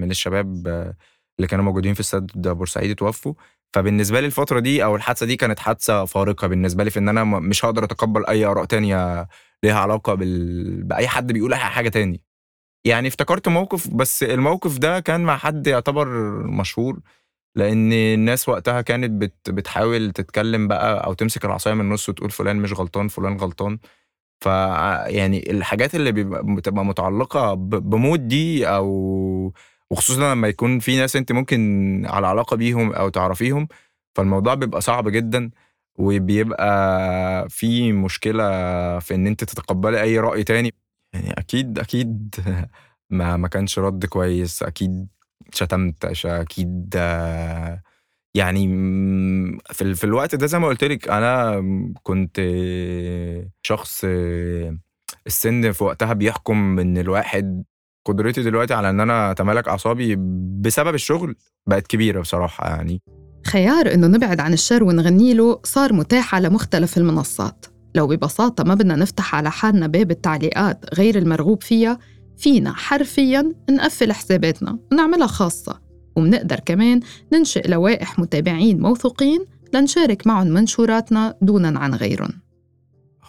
من 0.00 0.10
الشباب 0.10 0.66
اللي 1.38 1.48
كانوا 1.48 1.64
موجودين 1.64 1.94
في 1.94 2.00
استاد 2.00 2.30
بورسعيد 2.36 2.90
اتوفوا. 2.90 3.34
فبالنسبة 3.74 4.20
لي 4.20 4.26
الفترة 4.26 4.60
دي 4.60 4.84
أو 4.84 4.96
الحادثة 4.96 5.26
دي 5.26 5.36
كانت 5.36 5.58
حادثة 5.58 6.04
فارقة 6.04 6.46
بالنسبة 6.46 6.84
لي 6.84 6.90
في 6.90 6.98
إن 6.98 7.08
أنا 7.08 7.24
مش 7.24 7.64
هقدر 7.64 7.84
أتقبل 7.84 8.26
أي 8.26 8.44
آراء 8.44 8.64
تانية 8.64 9.28
ليها 9.64 9.78
علاقة 9.80 10.14
بال... 10.14 10.82
بأي 10.84 11.08
حد 11.08 11.32
بيقول 11.32 11.52
أي 11.52 11.58
حاجة 11.58 11.88
تاني. 11.88 12.22
يعني 12.86 13.08
افتكرت 13.08 13.48
موقف 13.48 13.88
بس 13.88 14.22
الموقف 14.22 14.78
ده 14.78 15.00
كان 15.00 15.20
مع 15.24 15.36
حد 15.36 15.66
يعتبر 15.66 16.08
مشهور 16.46 17.00
لأن 17.56 17.92
الناس 17.92 18.48
وقتها 18.48 18.80
كانت 18.80 19.10
بت 19.10 19.50
بتحاول 19.50 20.12
تتكلم 20.12 20.68
بقى 20.68 21.06
أو 21.06 21.12
تمسك 21.12 21.44
العصاية 21.44 21.74
من 21.74 21.80
النص 21.80 22.08
وتقول 22.08 22.30
فلان 22.30 22.56
مش 22.56 22.72
غلطان 22.72 23.08
فلان 23.08 23.36
غلطان. 23.36 23.78
ف 24.40 24.46
يعني 25.06 25.50
الحاجات 25.50 25.94
اللي 25.94 26.12
بتبقى 26.56 26.84
متعلقة 26.84 27.54
بمود 27.54 28.28
دي 28.28 28.68
أو 28.68 29.52
وخصوصا 29.90 30.34
لما 30.34 30.48
يكون 30.48 30.78
في 30.78 30.96
ناس 30.98 31.16
انت 31.16 31.32
ممكن 31.32 32.02
على 32.06 32.26
علاقة 32.26 32.56
بيهم 32.56 32.92
أو 32.92 33.08
تعرفيهم 33.08 33.68
فالموضوع 34.16 34.54
بيبقى 34.54 34.80
صعب 34.80 35.08
جدا 35.08 35.50
وبيبقى 35.98 37.48
في 37.48 37.92
مشكلة 37.92 38.44
في 38.98 39.14
إن 39.14 39.26
انت 39.26 39.44
تتقبلي 39.44 40.02
أي 40.02 40.18
رأي 40.20 40.44
تاني. 40.44 40.74
يعني 41.14 41.32
أكيد 41.32 41.78
أكيد 41.78 42.34
ما 43.10 43.36
ما 43.36 43.48
كانش 43.48 43.78
رد 43.78 44.06
كويس 44.06 44.62
أكيد 44.62 45.08
شتمت 45.54 46.04
أكيد 46.26 46.96
يعني 48.36 48.68
في 49.72 49.94
في 49.94 50.04
الوقت 50.04 50.34
ده 50.34 50.46
زي 50.46 50.58
ما 50.58 50.66
قلت 50.68 50.84
لك 50.84 51.08
أنا 51.08 51.62
كنت 52.02 52.40
شخص 53.62 54.04
السن 55.26 55.72
في 55.72 55.84
وقتها 55.84 56.12
بيحكم 56.12 56.78
إن 56.78 56.98
الواحد 56.98 57.64
قدرتي 58.04 58.42
دلوقتي 58.42 58.74
على 58.74 58.90
إن 58.90 59.00
أنا 59.00 59.30
أتمالك 59.30 59.68
أعصابي 59.68 60.16
بسبب 60.60 60.94
الشغل 60.94 61.36
بقت 61.66 61.86
كبيرة 61.86 62.20
بصراحة 62.20 62.68
يعني. 62.68 63.02
خيار 63.46 63.94
إنه 63.94 64.06
نبعد 64.06 64.40
عن 64.40 64.52
الشر 64.52 64.84
ونغني 64.84 65.34
له 65.34 65.60
صار 65.64 65.92
متاح 65.92 66.34
على 66.34 66.48
مختلف 66.48 66.98
المنصات. 66.98 67.66
لو 67.94 68.06
ببساطة 68.06 68.64
ما 68.64 68.74
بدنا 68.74 68.96
نفتح 68.96 69.34
على 69.34 69.50
حالنا 69.50 69.86
باب 69.86 70.10
التعليقات 70.10 70.84
غير 70.94 71.18
المرغوب 71.18 71.62
فيها 71.62 71.98
فينا 72.36 72.72
حرفياً 72.72 73.54
نقفل 73.70 74.12
حساباتنا 74.12 74.78
ونعملها 74.92 75.26
خاصة. 75.26 75.85
ومنقدر 76.16 76.60
كمان 76.60 77.00
ننشئ 77.32 77.68
لوائح 77.68 78.18
متابعين 78.18 78.80
موثوقين 78.80 79.44
لنشارك 79.74 80.26
معهم 80.26 80.46
منشوراتنا 80.46 81.34
دونا 81.42 81.78
عن 81.78 81.94
غيرهم. 81.94 82.32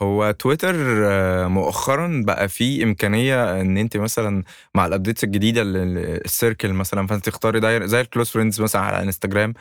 هو 0.01 0.31
تويتر 0.31 0.75
آه، 1.05 1.47
مؤخرا 1.47 2.21
بقى 2.25 2.49
فيه 2.49 2.83
إمكانية 2.83 3.61
إن 3.61 3.77
أنت 3.77 3.97
مثلا 3.97 4.43
مع 4.75 4.85
ال 4.85 4.90
updates 4.90 5.23
الجديدة 5.23 5.61
ال- 5.61 5.77
ال- 5.77 6.25
ال 6.25 6.32
circle 6.32 6.73
مثلا 6.73 7.07
فأنت 7.07 7.25
تختاري 7.25 7.59
دايره 7.59 7.85
زي 7.85 8.01
ال 8.01 8.06
close 8.06 8.29
friends 8.29 8.61
مثلا 8.61 8.81
على 8.81 9.03
إنستجرام 9.03 9.53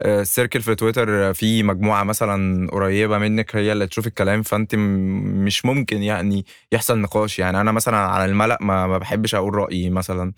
آه، 0.00 0.20
ال 0.20 0.26
circle 0.26 0.60
في 0.60 0.74
تويتر 0.74 1.34
في 1.34 1.62
مجموعة 1.62 2.04
مثلا 2.04 2.70
قريبة 2.70 3.18
منك 3.18 3.56
هي 3.56 3.72
اللي 3.72 3.86
تشوف 3.86 4.06
الكلام 4.06 4.42
فأنت 4.42 4.74
مش 4.74 5.64
ممكن 5.64 6.02
يعني 6.02 6.46
يحصل 6.72 6.98
نقاش. 6.98 7.38
يعني 7.38 7.60
أنا 7.60 7.72
مثلا 7.72 7.96
على 7.96 8.24
الملأ 8.24 8.58
ما 8.60 8.98
بحبش 8.98 9.34
أقول 9.34 9.54
رأيي 9.54 9.90
مثلا. 9.90 10.32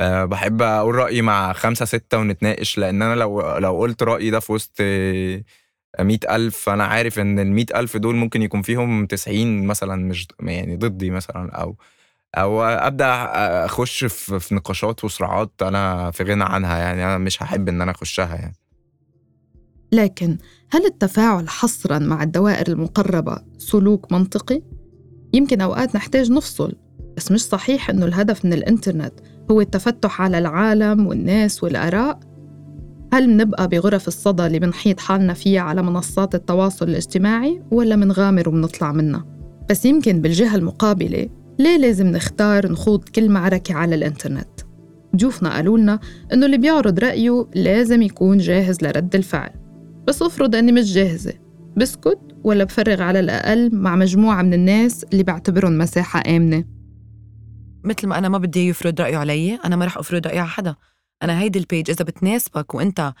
أه 0.00 0.24
بحب 0.24 0.62
أقول 0.62 0.94
رأيي 0.94 1.22
مع 1.22 1.52
خمسة 1.52 1.84
ستة 1.84 2.18
ونتناقش 2.18 2.78
لأن 2.78 3.02
أنا 3.02 3.14
لو 3.14 3.58
لو 3.58 3.78
قلت 3.78 4.02
رأيي 4.02 4.30
ده 4.30 4.40
في 4.40 4.52
وسط 4.52 4.76
آه، 4.80 5.42
مئة 6.00 6.36
ألف 6.36 6.68
أنا 6.68 6.84
عارف 6.84 7.18
إن 7.18 7.38
المئة 7.38 7.80
ألف 7.80 7.96
دول 7.96 8.16
ممكن 8.16 8.42
يكون 8.42 8.62
فيهم 8.62 9.06
تسعين 9.06 9.66
مثلا 9.66 9.96
مش 9.96 10.28
يعني 10.40 10.76
ضدي 10.76 11.10
مثلا 11.10 11.50
أو 11.52 11.76
أو 12.34 12.62
أبدأ 12.62 13.06
أخش 13.64 14.04
في, 14.04 14.40
في 14.40 14.54
نقاشات 14.54 15.04
وصراعات 15.04 15.52
أنا 15.62 16.10
في 16.10 16.22
غنى 16.24 16.44
عنها 16.44 16.78
يعني 16.78 17.04
أنا 17.04 17.18
مش 17.18 17.42
هحب 17.42 17.68
إن 17.68 17.80
أنا 17.82 17.90
أخشها 17.90 18.34
يعني 18.34 18.56
لكن 19.92 20.38
هل 20.70 20.86
التفاعل 20.86 21.48
حصراً 21.48 21.98
مع 21.98 22.22
الدوائر 22.22 22.68
المقربة 22.68 23.38
سلوك 23.58 24.12
منطقي؟ 24.12 24.62
يمكن 25.32 25.60
أوقات 25.60 25.96
نحتاج 25.96 26.30
نفصل 26.30 26.72
بس 27.18 27.32
مش 27.32 27.40
صحيح 27.40 27.90
إنه 27.90 28.06
الهدف 28.06 28.44
من 28.44 28.52
الإنترنت 28.52 29.12
هو 29.50 29.60
التفتح 29.60 30.22
على 30.22 30.38
العالم 30.38 31.06
والناس 31.06 31.64
والآراء؟ 31.64 32.20
هل 33.12 33.28
منبقى 33.30 33.68
بغرف 33.68 34.08
الصدى 34.08 34.46
اللي 34.46 34.58
بنحيط 34.58 35.00
حالنا 35.00 35.34
فيها 35.34 35.60
على 35.60 35.82
منصات 35.82 36.34
التواصل 36.34 36.88
الاجتماعي 36.88 37.62
ولا 37.70 37.96
منغامر 37.96 38.48
ومنطلع 38.48 38.92
منها؟ 38.92 39.24
بس 39.70 39.84
يمكن 39.84 40.20
بالجهة 40.20 40.56
المقابلة 40.56 41.28
ليه 41.58 41.76
لازم 41.76 42.06
نختار 42.06 42.72
نخوض 42.72 43.04
كل 43.04 43.28
معركة 43.28 43.74
على 43.74 43.94
الإنترنت؟ 43.94 44.60
ضيوفنا 45.16 45.54
قالوا 45.54 45.78
لنا 45.78 45.98
إنه 46.32 46.46
اللي 46.46 46.58
بيعرض 46.58 46.98
رأيه 46.98 47.46
لازم 47.54 48.02
يكون 48.02 48.38
جاهز 48.38 48.82
لرد 48.82 49.14
الفعل 49.14 49.50
بس 50.06 50.22
افرض 50.22 50.54
إني 50.54 50.72
مش 50.72 50.94
جاهزة 50.94 51.32
بسكت 51.76 52.18
ولا 52.44 52.64
بفرغ 52.64 53.02
على 53.02 53.20
الأقل 53.20 53.70
مع 53.74 53.96
مجموعة 53.96 54.42
من 54.42 54.54
الناس 54.54 55.04
اللي 55.12 55.22
بعتبرهم 55.22 55.78
مساحة 55.78 56.22
آمنة 56.36 56.77
مثل 57.88 58.06
ما 58.06 58.18
أنا 58.18 58.28
ما 58.28 58.38
بدي 58.38 58.68
يفرض 58.68 59.00
رأيه 59.00 59.16
علي 59.16 59.54
أنا 59.54 59.76
ما 59.76 59.84
رح 59.84 59.98
أفرض 59.98 60.26
رايي 60.26 60.38
على 60.38 60.48
حدا. 60.48 60.76
أنا 61.22 61.40
هيدي 61.40 61.58
ال 61.58 61.64
page 61.64 61.90
إذا 61.90 62.04
بتناسبك 62.04 62.74
وأنت 62.74 63.12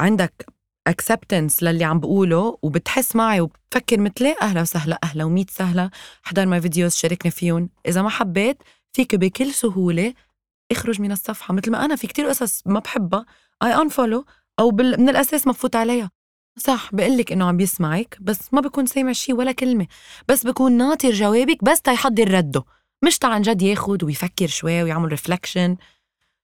عندك 0.00 0.46
acceptance 0.90 1.62
للي 1.62 1.84
عم 1.84 2.00
بقوله 2.00 2.58
وبتحس 2.62 3.16
معي 3.16 3.40
وبتفكر 3.40 4.00
مثلي 4.00 4.34
أهلا 4.42 4.60
وسهلا 4.60 4.98
أهلا 5.04 5.24
وميت 5.24 5.50
سهلا 5.50 5.90
احضر 6.26 6.46
my 6.46 6.60
videos 6.60 6.94
شاركني 6.94 7.30
فيهم. 7.30 7.70
إذا 7.86 8.02
ما 8.02 8.08
حبيت 8.08 8.62
فيك 8.92 9.14
بكل 9.14 9.52
سهولة 9.54 10.14
اخرج 10.72 11.00
من 11.00 11.12
الصفحة. 11.12 11.54
مثل 11.54 11.70
ما 11.70 11.84
أنا 11.84 11.96
في 11.96 12.06
كتير 12.06 12.26
قصص 12.26 12.62
ما 12.66 12.80
بحبها. 12.80 13.26
اي 13.62 13.74
unfollow 13.74 14.24
أو 14.58 14.70
بال... 14.70 15.00
من 15.00 15.08
الأساس 15.08 15.46
ما 15.46 15.52
بفوت 15.52 15.76
عليها. 15.76 16.10
صح 16.56 16.90
بقول 16.92 17.18
لك 17.18 17.32
إنه 17.32 17.44
عم 17.44 17.56
بيسمعك 17.56 18.18
بس 18.20 18.54
ما 18.54 18.60
بكون 18.60 18.86
سامع 18.86 19.12
شي 19.12 19.32
ولا 19.32 19.52
كلمة. 19.52 19.86
بس 20.28 20.46
بكون 20.46 20.72
ناطر 20.72 21.10
جوابك 21.10 21.64
بس 21.64 21.82
تيحضر 21.82 22.30
رده 22.30 22.64
مش 23.02 23.18
تا 23.18 23.26
عن 23.26 23.42
جد 23.42 23.62
ياخد 23.62 24.04
ويفكر 24.04 24.46
شوي 24.46 24.82
ويعمل 24.82 25.08
reflection 25.08 25.76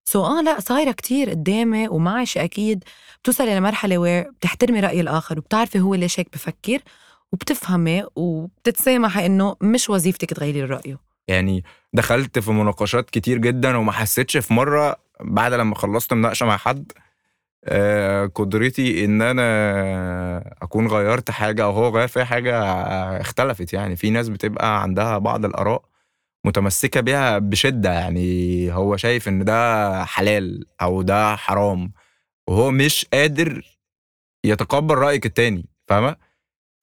so 0.04 0.24
آه 0.27 0.42
لا 0.42 0.61
صايرة 0.61 0.92
كتير 0.92 1.31
قدامي 1.31 1.88
ومعي 1.88 2.27
شي 2.27 2.44
أكيد 2.44 2.85
بتوصلي 3.23 3.57
لمرحله 3.57 3.99
where 3.98 4.31
بتحترمي 4.31 4.81
رأي 4.81 5.01
الآخر 5.01 5.38
وبتعرفي 5.38 5.81
هو 5.81 5.94
ليش 5.94 6.21
هيك 6.21 6.29
بفكر 6.33 6.79
وبتفهمي 7.33 8.05
وبتتسامحي 8.16 9.27
إنه 9.27 9.57
مش 9.61 9.90
وظيفتك 9.90 10.31
تغيري 10.31 10.64
رأيه. 10.64 10.99
يعني 11.29 11.64
دخلت 11.92 12.38
في 12.38 12.51
مناقشات 12.51 13.11
كتير 13.11 13.38
جدا 13.38 13.77
وما 13.77 13.92
حسيتش 13.92 14.37
في 14.37 14.55
مرة 14.55 14.97
بعد 15.21 15.53
لما 15.53 15.75
خلصت 15.75 16.12
مناقشة 16.12 16.47
مع 16.47 16.57
حد 16.57 16.92
آه، 17.64 18.27
قدرتي 18.27 19.05
إن 19.05 19.23
أنا 19.23 20.55
أكون 20.62 20.87
غيرت 20.88 21.31
حاجة 21.31 21.64
أو 21.64 21.71
هو 21.71 21.88
غير 21.97 22.09
فيها 22.09 22.25
حاجة 22.25 22.62
آه، 22.62 23.21
اختلفت 23.21 23.73
يعني. 23.73 23.97
في 23.97 24.11
ناس 24.11 24.29
بتبقى 24.29 24.83
عندها 24.83 25.18
بعض 25.18 25.44
الآراء 25.44 25.83
متمسكة 26.48 27.00
بيها 27.00 27.38
بشدة 27.38 27.92
يعني 27.92 28.72
هو 28.72 28.96
شايف 28.96 29.28
إن 29.28 29.44
ده 29.44 30.04
حلال 30.04 30.66
أو 30.82 31.02
ده 31.02 31.37
حرام 31.37 31.92
وهو 32.48 32.70
مش 32.70 33.06
قادر 33.12 33.78
يتقبل 34.44 34.94
رأيك 34.94 35.26
التاني 35.26 35.66
فاهمة؟ 35.88 36.16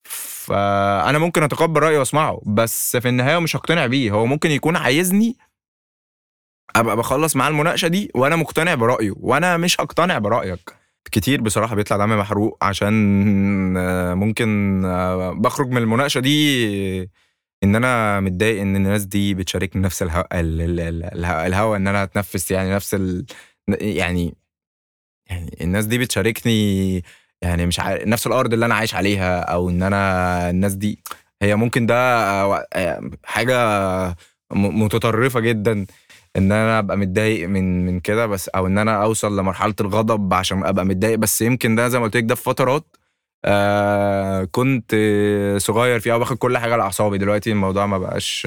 فأنا 0.04 1.20
ممكن 1.20 1.44
أتقبل 1.44 1.80
رأيه 1.84 2.00
وأسمعه 2.00 2.42
بس 2.46 2.98
في 2.98 3.10
النهاية 3.10 3.40
مش 3.40 3.56
هقتنع 3.56 3.86
بيه 3.88 4.12
هو 4.12 4.26
ممكن 4.26 4.52
يكون 4.52 4.76
عايزني 4.76 5.38
أبقى 6.76 6.98
بخلص 6.98 7.36
معاه 7.36 7.50
المناقشة 7.50 7.88
دي 7.88 8.12
وأنا 8.16 8.36
مقتنع 8.36 8.76
برأيه 8.76 9.14
وأنا 9.18 9.58
مش 9.58 9.82
هقتنع 9.82 10.18
برأيك 10.18 10.76
كتير 11.12 11.42
بصراحة 11.42 11.76
بيطلع 11.76 11.98
دمي 11.98 12.16
محروق 12.16 12.58
عشان 12.64 12.94
ممكن 14.18 14.82
آه، 14.86 15.32
بخرج 15.32 15.68
من 15.70 15.78
المناقشة 15.78 16.20
دي 16.20 17.10
إن 17.66 17.76
أنا 17.76 18.20
متضايق 18.20 18.62
إن 18.62 18.76
الناس 18.76 19.06
دي 19.06 19.34
بتشاركني 19.34 19.82
نفس 19.82 20.04
الهوا 20.04 20.40
ال- 20.40 20.62
ال- 20.62 20.80
ال- 20.80 21.04
الهوا, 21.04 21.48
الهوا 21.48 21.78
إن 21.78 21.88
أنا 21.88 22.04
اتنفس 22.04 22.52
يعني 22.52 22.74
نفس 22.76 22.94
ال... 22.94 23.26
يعني 23.82 24.36
يعني 25.28 25.58
الناس 25.62 25.86
دي 25.86 25.98
بتشاركني 25.98 27.04
يعني 27.42 27.66
مش 27.66 27.80
عارف 27.80 28.08
نفس 28.08 28.28
الأرض 28.28 28.54
اللي 28.54 28.66
أنا 28.66 28.76
عايش 28.76 28.96
عليها 28.96 29.40
أو 29.40 29.70
إن 29.70 29.84
أنا 29.84 30.50
الناس 30.50 30.74
دي. 30.74 31.00
هي 31.42 31.56
ممكن 31.56 31.86
ده 31.86 31.96
آه، 31.96 33.10
حاجة 33.26 33.58
متطرفة 34.54 35.40
جدا 35.40 35.86
إن 36.38 36.52
أنا 36.52 36.80
أبقى 36.80 36.98
متضايق 36.98 37.48
من 37.50 37.86
من 37.86 38.00
كده 38.00 38.26
بس 38.28 38.50
أو 38.50 38.68
إن 38.68 38.78
أنا 38.78 39.04
أوصل 39.04 39.40
لمرحلة 39.40 39.76
الغضب 39.82 40.34
عشان 40.34 40.66
أبقى 40.66 40.86
متضايق. 40.86 41.16
بس 41.20 41.42
يمكن 41.42 41.76
ده 41.76 41.88
زي 41.88 42.00
ما 42.00 42.06
قلت 42.06 42.18
لك 42.18 42.24
ده 42.24 42.36
في 42.36 42.44
فترات 42.44 42.86
آه 43.46 44.44
كنت 44.44 44.96
صغير 45.58 46.00
فيها 46.00 46.16
وباخد 46.16 46.38
كل 46.38 46.58
حاجة 46.58 46.74
على 46.74 46.84
اعصابي 46.84 47.18
دلوقتي 47.18 47.52
الموضوع 47.52 47.86
ما 47.86 47.98
بقاش 47.98 48.46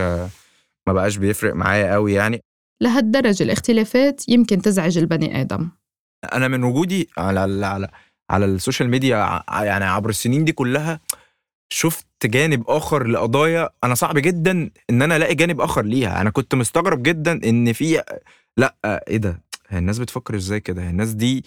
ما 0.88 0.92
بقاش 0.92 1.16
بيفرق 1.16 1.54
معايا 1.54 1.92
قوي 1.92 2.12
يعني. 2.14 2.40
لهالدرجة 2.82 3.42
الاختلافات 3.42 4.28
يمكن 4.28 4.62
تزعج 4.62 4.98
البني 4.98 5.40
آدم. 5.40 5.68
أنا 6.32 6.48
من 6.48 6.64
وجودي 6.64 7.08
على 7.18 7.44
ال- 7.44 7.64
على 7.64 7.88
على 8.30 8.44
ال 8.44 8.51
social 8.51 8.88
media 8.88 9.42
يعني 9.50 9.84
عبر 9.84 10.10
السنين 10.10 10.44
دي 10.44 10.52
كلها 10.52 11.00
شفت 11.72 12.06
جانب 12.24 12.64
آخر 12.68 13.06
لقضايا 13.06 13.68
أنا 13.84 13.94
صعب 13.94 14.18
جدا 14.18 14.70
إن 14.90 15.02
أنا 15.02 15.16
ألاقي 15.16 15.34
جانب 15.34 15.60
آخر 15.60 15.82
ليها. 15.84 16.20
أنا 16.20 16.30
كنت 16.30 16.54
مستغرب 16.54 17.02
جدا 17.02 17.32
إن 17.48 17.72
في 17.72 18.02
لأ 18.56 18.74
إيه 19.08 19.16
ده؟ 19.16 19.40
الناس 19.72 19.98
بتفكر 19.98 20.36
إزاي 20.36 20.60
كده؟ 20.60 20.82
الناس 20.90 21.10
دي 21.12 21.44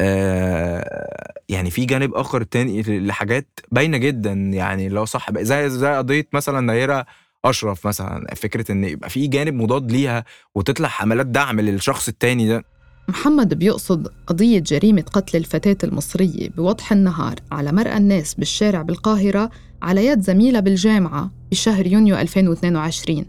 آه 0.00 1.32
يعني 1.48 1.70
في 1.70 1.84
جانب 1.84 2.14
آخر 2.14 2.42
تاني 2.42 2.82
لحاجات 2.82 3.60
باينة 3.72 3.96
جدا 3.98 4.32
يعني 4.32 4.88
لو 4.88 5.04
صح 5.04 5.32
زي 5.38 5.70
زي 5.70 5.94
قضية 5.96 6.28
مثلا 6.32 6.72
نيره 6.72 7.06
أشرف 7.44 7.86
مثلا 7.86 8.34
فكرة 8.34 8.72
إن 8.72 8.84
يبقى 8.84 9.10
في 9.10 9.26
جانب 9.26 9.54
مضاد 9.54 9.92
ليها 9.92 10.24
وتطلع 10.54 10.88
حملات 10.88 11.26
دعم 11.26 11.60
للشخص 11.60 12.08
التاني 12.08 12.48
ده. 12.48 12.64
محمد 13.08 13.54
بيقصد 13.54 14.08
قضية 14.26 14.58
جريمة 14.58 15.02
قتل 15.02 15.36
الفتاة 15.38 15.76
المصرية 15.84 16.48
بوضح 16.48 16.92
النهار 16.92 17.34
على 17.52 17.72
مرأى 17.72 17.96
الناس 17.96 18.34
بالشارع 18.34 18.82
بالقاهرة 18.82 19.50
على 19.82 20.06
يد 20.06 20.20
زميلة 20.20 20.60
بالجامعة 20.60 21.30
بشهر 21.50 21.86
يونيو 21.86 22.16
2022 22.16 23.24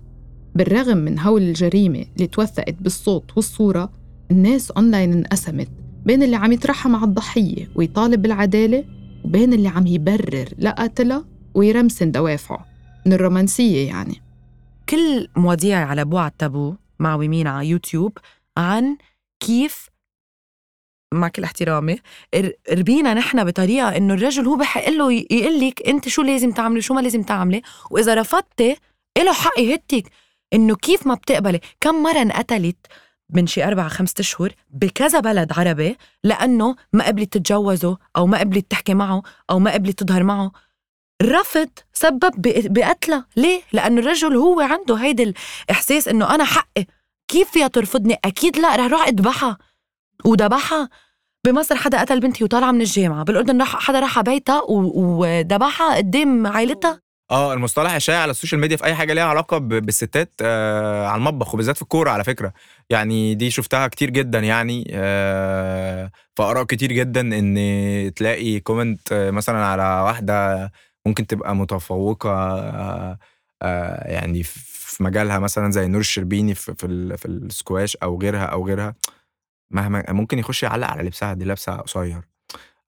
بالرغم 0.55 0.97
من 0.97 1.19
هول 1.19 1.41
الجريمة 1.41 2.05
اللي 2.15 2.27
توثقت 2.27 2.75
بالصوت 2.81 3.31
والصورة 3.35 3.89
الناس 4.31 4.71
أونلاين 4.71 5.13
انقسمت. 5.13 5.69
بين 6.09 6.23
اللي 6.23 6.35
عم 6.35 6.51
يترحم 6.51 6.95
على 6.95 7.05
الضحية 7.05 7.69
ويطالب 7.75 8.21
بالعدالة 8.21 8.85
وبين 9.25 9.53
اللي 9.53 9.67
عم 9.67 9.87
يبرر 9.87 10.49
لقتلها 10.57 11.25
ويرمسن 11.53 12.11
دوافعه. 12.11 12.65
من 13.05 13.13
الرومانسية 13.13 13.87
يعني. 13.87 14.21
كل 14.89 15.27
مواضيع 15.35 15.85
على 15.85 16.05
بوع 16.05 16.27
التابو 16.27 16.75
مع 16.99 17.15
ومين 17.15 17.47
على 17.47 17.67
يوتيوب 17.67 18.17
عن 18.57 18.97
كيف 19.39 19.89
مع 21.13 21.27
كل 21.27 21.43
احترامي 21.43 21.99
ربينا 22.71 23.13
نحن 23.13 23.43
بطريقة 23.43 23.97
إنه 23.97 24.13
الرجل 24.13 24.45
هو 24.45 24.55
بحق 24.55 24.89
له 24.89 25.11
يقول 25.11 25.59
لك 25.67 25.87
أنت 25.87 26.07
شو 26.07 26.21
لازم 26.21 26.51
تعملي 26.51 26.81
شو 26.81 26.93
ما 26.93 27.01
لازم 27.01 27.23
تعملي. 27.23 27.61
وإذا 27.91 28.13
رفضتي 28.13 28.75
له 29.17 29.33
حق 29.33 29.59
يهدك 29.59 30.09
إنه 30.53 30.75
كيف 30.75 31.07
ما 31.07 31.13
بتقبلي. 31.13 31.59
كم 31.81 32.03
مرة 32.03 32.21
انقتلت 32.21 32.87
من 33.29 33.47
شي 33.47 33.63
أربعة 33.63 33.87
خمسة 33.87 34.13
أشهر 34.19 34.53
بكذا 34.69 35.19
بلد 35.19 35.59
عربي 35.59 35.97
لأنه 36.23 36.75
ما 36.93 37.07
قبلت 37.07 37.33
تتجوزه 37.33 37.97
أو 38.17 38.27
ما 38.27 38.39
قبلت 38.39 38.71
تحكي 38.71 38.93
معه 38.93 39.23
أو 39.49 39.59
ما 39.59 39.73
قبلت 39.73 40.03
تظهر 40.03 40.23
معه. 40.23 40.51
الرفض 41.21 41.69
سبب 41.93 42.31
بقتلها 42.73 43.25
ليه؟ 43.35 43.61
لأنه 43.73 44.01
الرجل 44.01 44.35
هو 44.35 44.59
عنده 44.59 44.95
هيدا 44.95 45.33
الإحساس 45.69 46.07
إنه 46.07 46.35
أنا 46.35 46.43
حقي. 46.43 46.85
كيف 47.27 47.51
فيها 47.51 47.67
ترفضني؟ 47.67 48.17
أكيد 48.25 48.57
لا 48.57 48.75
رح 48.75 48.85
روح 48.85 49.07
أذبحها. 49.07 49.57
وذبحها 50.25 50.89
بمصر 51.45 51.75
حدا 51.75 52.01
قتل 52.01 52.19
بنتي 52.19 52.43
وطالعة 52.43 52.71
من 52.71 52.81
الجامعة. 52.81 53.23
بالأردن 53.23 53.59
راح 53.59 53.79
حدا 53.79 53.99
راح 53.99 54.21
بيتها 54.21 54.61
وذبحها 54.69 55.95
قدام 55.95 56.47
عائلتها 56.47 57.01
آه 57.31 57.53
المصطلح 57.53 57.93
الشائع 57.93 58.19
على 58.19 58.31
ال 58.31 58.35
social 58.35 58.61
media 58.61 58.77
في 58.77 58.83
اي 58.85 58.95
حاجة 58.95 59.13
ليها 59.13 59.23
علاقة 59.23 59.57
بالستات 59.57 60.31
آه 60.41 61.07
على 61.07 61.17
المطبخ 61.19 61.53
وبالذات 61.53 61.75
في 61.75 61.81
الكورة 61.81 62.09
على 62.09 62.23
فكرة. 62.23 62.53
يعني 62.89 63.35
دي 63.35 63.51
شفتها 63.51 63.87
كتير 63.87 64.09
جدا 64.09 64.39
يعني 64.39 64.91
آه 64.93 66.11
في 66.35 66.43
آراء 66.43 66.63
كتير 66.63 66.91
جدا 66.93 67.21
إن 67.21 68.13
تلاقي 68.13 68.59
comment 68.59 69.11
آه، 69.11 69.31
مثلا 69.31 69.65
على 69.65 69.83
واحدة 70.05 70.71
ممكن 71.05 71.27
تبقى 71.27 71.55
متفوقة 71.55 72.29
آه 72.31 73.19
آه 73.61 74.11
يعني 74.11 74.43
في 74.43 75.03
مجالها 75.03 75.39
مثلا 75.39 75.71
زي 75.71 75.87
نور 75.87 76.01
الشربيني 76.01 76.55
في 76.55 76.75
في, 76.75 77.17
في 77.17 77.25
السكواش 77.27 77.95
أو 77.97 78.21
غيرها 78.21 78.45
أو 78.45 78.67
غيرها 78.67 78.95
مهما 79.71 80.05
ممكن 80.09 80.39
يخش 80.39 80.63
يعلق 80.63 80.87
على 80.87 81.03
لبسها 81.03 81.33
دي 81.33 81.45
لابسة 81.45 81.75
قصير. 81.77 82.21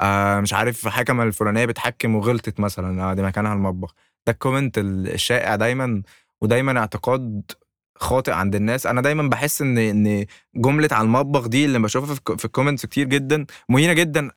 آه 0.02 0.40
مش 0.40 0.54
عارف 0.54 0.88
حكمه 0.88 1.24
الفلانية 1.24 1.66
بتحكم 1.66 2.16
وغلطت 2.16 2.60
مثلا 2.60 3.04
آه 3.12 3.14
دي 3.14 3.22
مكانها 3.24 3.54
المطبخ. 3.54 3.96
ده 4.28 4.34
ال 4.34 4.39
comment 4.39 4.78
الشائع 4.78 5.56
دايما 5.56 6.02
ودايما 6.42 6.80
اعتقاد 6.80 7.52
خاطئ 7.96 8.32
عند 8.32 8.56
الناس. 8.56 8.86
أنا 8.88 9.02
دايما 9.02 9.30
بحس 9.30 9.62
إن 9.62 9.78
إن 9.78 10.26
جملة 10.56 10.90
على 10.92 11.06
المطبخ 11.06 11.48
دي 11.48 11.66
اللي 11.66 11.80
بشوفها 11.80 12.16
في 12.38 12.46
ال 12.46 12.50
comments 12.50 12.86
كتير 12.86 13.08
جدا 13.08 13.46
مهينة 13.70 13.94
جدا. 13.94 14.32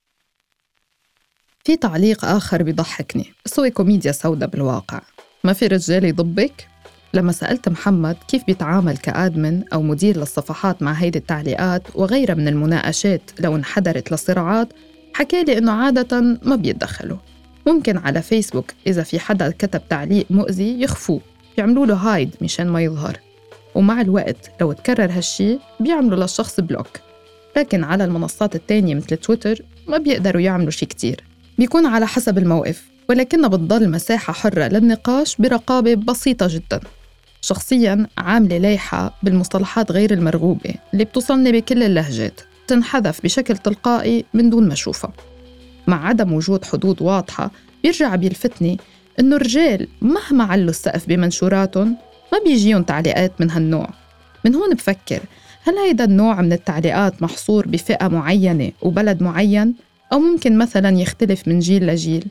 في 1.65 1.77
تعليق 1.77 2.25
آخر 2.25 2.63
بيضحكني. 2.63 3.33
بس 3.45 3.61
هو 3.61 3.71
كوميديا 3.71 4.13
سوداء 4.13 4.49
بالواقع. 4.49 5.01
ما 5.45 5.53
في 5.53 5.67
رجال 5.67 6.05
يضبّك؟ 6.05 6.69
لما 7.15 7.33
سألت 7.33 7.69
محمد 7.69 8.17
كيف 8.29 8.45
بيتعامل 8.45 8.97
ك 8.97 9.09
admin 9.09 9.69
أو 9.73 9.83
مدير 9.83 10.17
للصفحات 10.17 10.83
مع 10.83 10.93
هيدي 10.93 11.19
التعليقات 11.19 11.83
وغيرها 11.97 12.35
من 12.35 12.49
المناقشات 12.49 13.31
لو 13.41 13.57
انحدرت 13.57 14.13
لصراعات 14.13 14.69
حكى 15.15 15.45
لي 15.45 15.59
إنه 15.59 15.73
عادة 15.73 16.21
ما 16.21 16.57
بيتدخلوا. 16.57 17.19
ممكن 17.67 17.99
على 17.99 18.23
فيسبوك 18.23 18.73
إذا 18.87 19.03
في 19.03 19.19
حدا 19.19 19.51
كتب 19.51 19.89
تعليق 19.89 20.27
مؤذي 20.31 20.83
يخفوه 20.83 21.21
يعملوا 21.59 21.87
له 21.87 21.95
هايد 21.95 22.35
مشان 22.41 22.67
ما 22.67 22.83
يظهر. 22.83 23.21
ومع 23.75 24.01
الوقت 24.01 24.51
لو 24.61 24.73
تكرر 24.73 25.11
هالشي 25.11 25.59
بيعملوا 25.81 26.19
للشخص 26.19 26.61
بلوك. 26.61 27.01
لكن 27.57 27.85
على 27.85 28.05
المنصات 28.05 28.55
التانية 28.55 28.95
مثل 28.95 29.17
تويتر 29.17 29.63
ما 29.89 29.99
بيقدروا 29.99 30.41
يعملوا 30.41 30.71
شي 30.71 30.87
كتير. 30.87 31.25
بيكون 31.59 31.87
على 31.87 32.07
حسب 32.07 32.39
الموقف 32.39 32.85
ولكنها 33.09 33.49
بتضل 33.49 33.91
مساحة 33.91 34.33
حرة 34.33 34.65
للنقاش 34.65 35.37
برقابة 35.37 35.95
بسيطة 35.95 36.47
جدا. 36.51 36.81
شخصياً 37.41 38.07
عاملة 38.19 38.59
لايحة 38.59 39.15
بالمصطلحات 39.23 39.93
غير 39.93 40.13
المرغوبة 40.13 40.75
اللي 40.93 41.05
بتوصلني 41.05 41.53
بكل 41.53 41.83
اللهجات 41.83 42.41
تنحذف 42.67 43.23
بشكل 43.25 43.57
تلقائي 43.57 44.25
من 44.35 44.51
دون 44.51 44.67
ما 44.69 44.73
أشوفها. 44.73 45.13
مع 45.87 46.09
عدم 46.09 46.33
وجود 46.33 46.65
حدود 46.65 47.03
واضحة 47.03 47.51
بيرجع 47.83 48.15
بيلفتني 48.15 48.79
إنه 49.21 49.37
الرجال 49.37 49.89
مهما 50.03 50.45
علوا 50.45 50.71
السقف 50.71 51.09
بمنشوراتهم 51.09 51.97
ما 52.33 52.39
بيجيهم 52.45 52.83
تعليقات 52.83 53.41
من 53.41 53.51
هالنوع. 53.51 53.89
من 54.45 54.55
هون 54.55 54.75
بفكر 54.75 55.21
هل 55.65 55.79
هيدا 55.79 56.05
النوع 56.05 56.41
من 56.41 56.53
التعليقات 56.53 57.23
محصور 57.23 57.69
بفئة 57.69 58.09
معينة 58.09 58.73
وبلد 58.83 59.23
معين؟ 59.23 59.75
أو 60.13 60.19
ممكن 60.19 60.59
مثلا 60.59 60.99
يختلف 60.99 61.49
من 61.49 61.59
جيل 61.59 61.87
لجيل؟ 61.87 62.27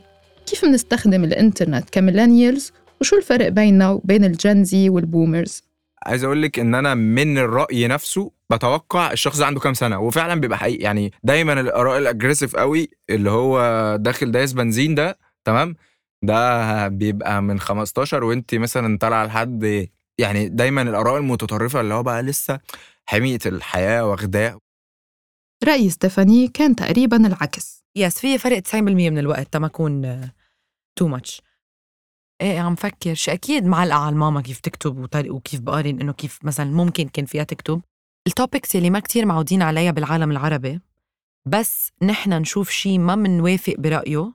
كيف 0.46 0.66
منستخدم 0.66 1.24
الإنترنت 1.24 1.90
ك 1.90 1.96
millennials؟ 1.96 2.72
وشو 3.02 3.18
الفرق 3.18 3.48
بيننا 3.48 3.90
وبين 3.90 4.26
ال 4.26 4.38
Gen 4.38 4.77
Z 4.77 4.90
وال 4.90 5.04
boomers؟ 5.04 5.64
عايز 6.06 6.24
أقول 6.24 6.42
لك 6.42 6.60
ان 6.60 6.76
أنا 6.76 6.94
من 6.96 7.38
الرأي 7.38 7.88
نفسه 7.88 8.32
بتوقع 8.50 9.12
الشخص 9.12 9.38
ده 9.40 9.46
عنده 9.46 9.60
كام 9.60 9.74
سنة 9.74 10.00
وفعلا 10.00 10.42
بيبقى 10.42 10.58
حقيقي. 10.58 10.84
يعني 10.84 11.12
دايما 11.24 11.54
الآراء 11.60 11.98
ال 11.98 12.03
aggressive 12.03 12.56
قوي 12.56 12.90
اللي 13.10 13.30
هو 13.30 13.60
داخل 14.02 14.32
دايس 14.32 14.54
بنزين 14.54 14.96
ده 14.96 15.18
تمام؟ 15.46 15.76
ده 16.24 16.88
بيبقى 16.88 17.42
من 17.42 17.60
15 17.60 18.24
وانت 18.24 18.56
مثلا 18.56 18.98
طالعة 18.98 19.26
لحد 19.26 19.88
يعني 20.18 20.50
دايما 20.50 20.82
الآراء 20.82 21.18
المتطرفة 21.18 21.82
اللي 21.82 21.94
هو 21.94 22.04
بقى 22.04 22.24
لسه 22.24 22.60
حمية 23.06 23.40
الحياة 23.46 24.06
واخداه. 24.06 24.60
رأي 25.64 25.90
ستيفاني 25.90 26.48
كان 26.48 26.76
تقريبا 26.76 27.28
العكس. 27.28 27.84
yes 27.96 28.20
في 28.20 28.38
فرق 28.38 28.60
90% 28.68 28.76
من 28.76 29.18
الوقت 29.18 29.54
تما 29.54 29.68
اكون 29.68 30.22
too 30.96 31.08
much 31.08 31.42
إيه 32.42 32.60
عم 32.60 32.76
فكر 32.76 33.14
شي 33.14 33.34
أكيد 33.34 33.66
معلقة 33.66 33.98
على 33.98 34.14
الماما 34.14 34.42
كيف 34.42 34.60
تكتب 34.60 35.16
وكيف 35.16 35.60
بقارن 35.62 36.02
إنه 36.02 36.14
كيف 36.14 36.40
مثلا 36.46 36.72
ممكن 36.72 37.08
كان 37.08 37.26
فيها 37.26 37.44
تكتب. 37.44 37.82
التوبكس 38.28 38.76
يلي 38.76 38.90
ما 38.90 39.00
كتير 39.00 39.26
معودين 39.26 39.62
عليها 39.62 39.92
بالعالم 39.92 40.32
العربي 40.32 40.82
بس 41.48 41.92
نحن 42.02 42.34
نشوف 42.34 42.70
شي 42.70 42.98
ما 42.98 43.16
منوافق 43.16 43.76
برأيه 43.78 44.34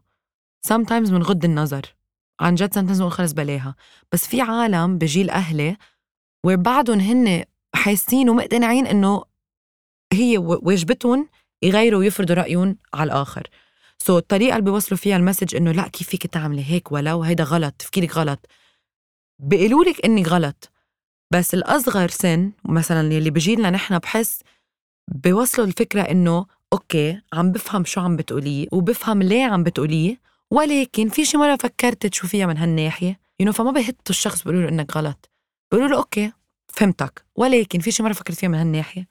sometimes 0.68 1.10
بنغض 1.10 1.44
النظر. 1.44 1.94
عن 2.40 2.54
جد 2.54 2.74
sometimes 2.74 2.96
بنقول 2.96 3.12
خلص 3.12 3.32
بلاها. 3.32 3.74
بس 4.12 4.26
في 4.26 4.40
عالم 4.40 4.98
بجيل 4.98 5.30
أهلي 5.30 5.76
وبعدهم 6.46 7.00
هن 7.00 7.44
حاسين 7.74 8.30
ومقتنعين 8.30 8.86
إنه 8.86 9.24
هي 10.12 10.38
واجبتهم 10.38 11.28
يغيروا 11.62 12.00
ويفرضوا 12.00 12.34
رأيهم 12.36 12.76
على 12.94 13.12
الآخر. 13.12 13.48
so 14.02 14.14
so, 14.14 14.16
الطريقة 14.16 14.52
اللي 14.52 14.64
بيوصلوا 14.64 14.98
فيها 14.98 15.16
ال 15.16 15.21
message 15.21 15.56
إنه 15.56 15.72
لا 15.72 15.88
كيف 15.88 16.08
فيك 16.08 16.26
تعملي 16.26 16.64
هيك 16.64 16.92
ولو 16.92 17.22
هيدا 17.22 17.44
غلط 17.44 17.74
تفكيرك 17.78 18.16
غلط. 18.16 18.46
بيقولوا 19.38 19.84
لك 19.84 20.04
إنك 20.04 20.28
غلط. 20.28 20.70
بس 21.30 21.54
الأصغر 21.54 22.08
سن 22.08 22.52
مثلا 22.64 23.00
اللي 23.00 23.30
بجيلنا 23.30 23.70
نحن 23.70 23.98
بحس 23.98 24.40
بيوصلوا 25.08 25.66
الفكرة 25.66 26.02
إنه 26.02 26.46
okay 26.72 27.20
عم 27.32 27.52
بفهم 27.52 27.84
شو 27.84 28.00
عم 28.00 28.16
بتقوليه 28.16 28.66
وبفهم 28.72 29.22
ليه 29.22 29.44
عم 29.44 29.62
بتقوليه 29.62 30.20
ولكن 30.50 31.08
في 31.08 31.24
شي 31.24 31.36
مرة 31.36 31.56
فكرت 31.56 32.06
تشوفيها 32.06 32.46
من 32.46 32.56
هالناحية 32.58 33.20
you 33.40 33.46
know 33.46 33.52
فما 33.52 33.70
بهتوا 33.70 33.94
الشخص 34.10 34.42
بيقولوا 34.42 34.62
له 34.62 34.68
إنك 34.68 34.96
غلط. 34.96 35.30
بيقولوا 35.72 35.90
له 35.90 35.98
okay 35.98 36.32
فهمتك. 36.68 37.24
ولكن 37.36 37.78
في 37.78 37.90
شي 37.90 38.02
مرة 38.02 38.12
فكرت 38.12 38.36
فيها 38.36 38.48
من 38.48 38.58
هالناحية. 38.58 39.08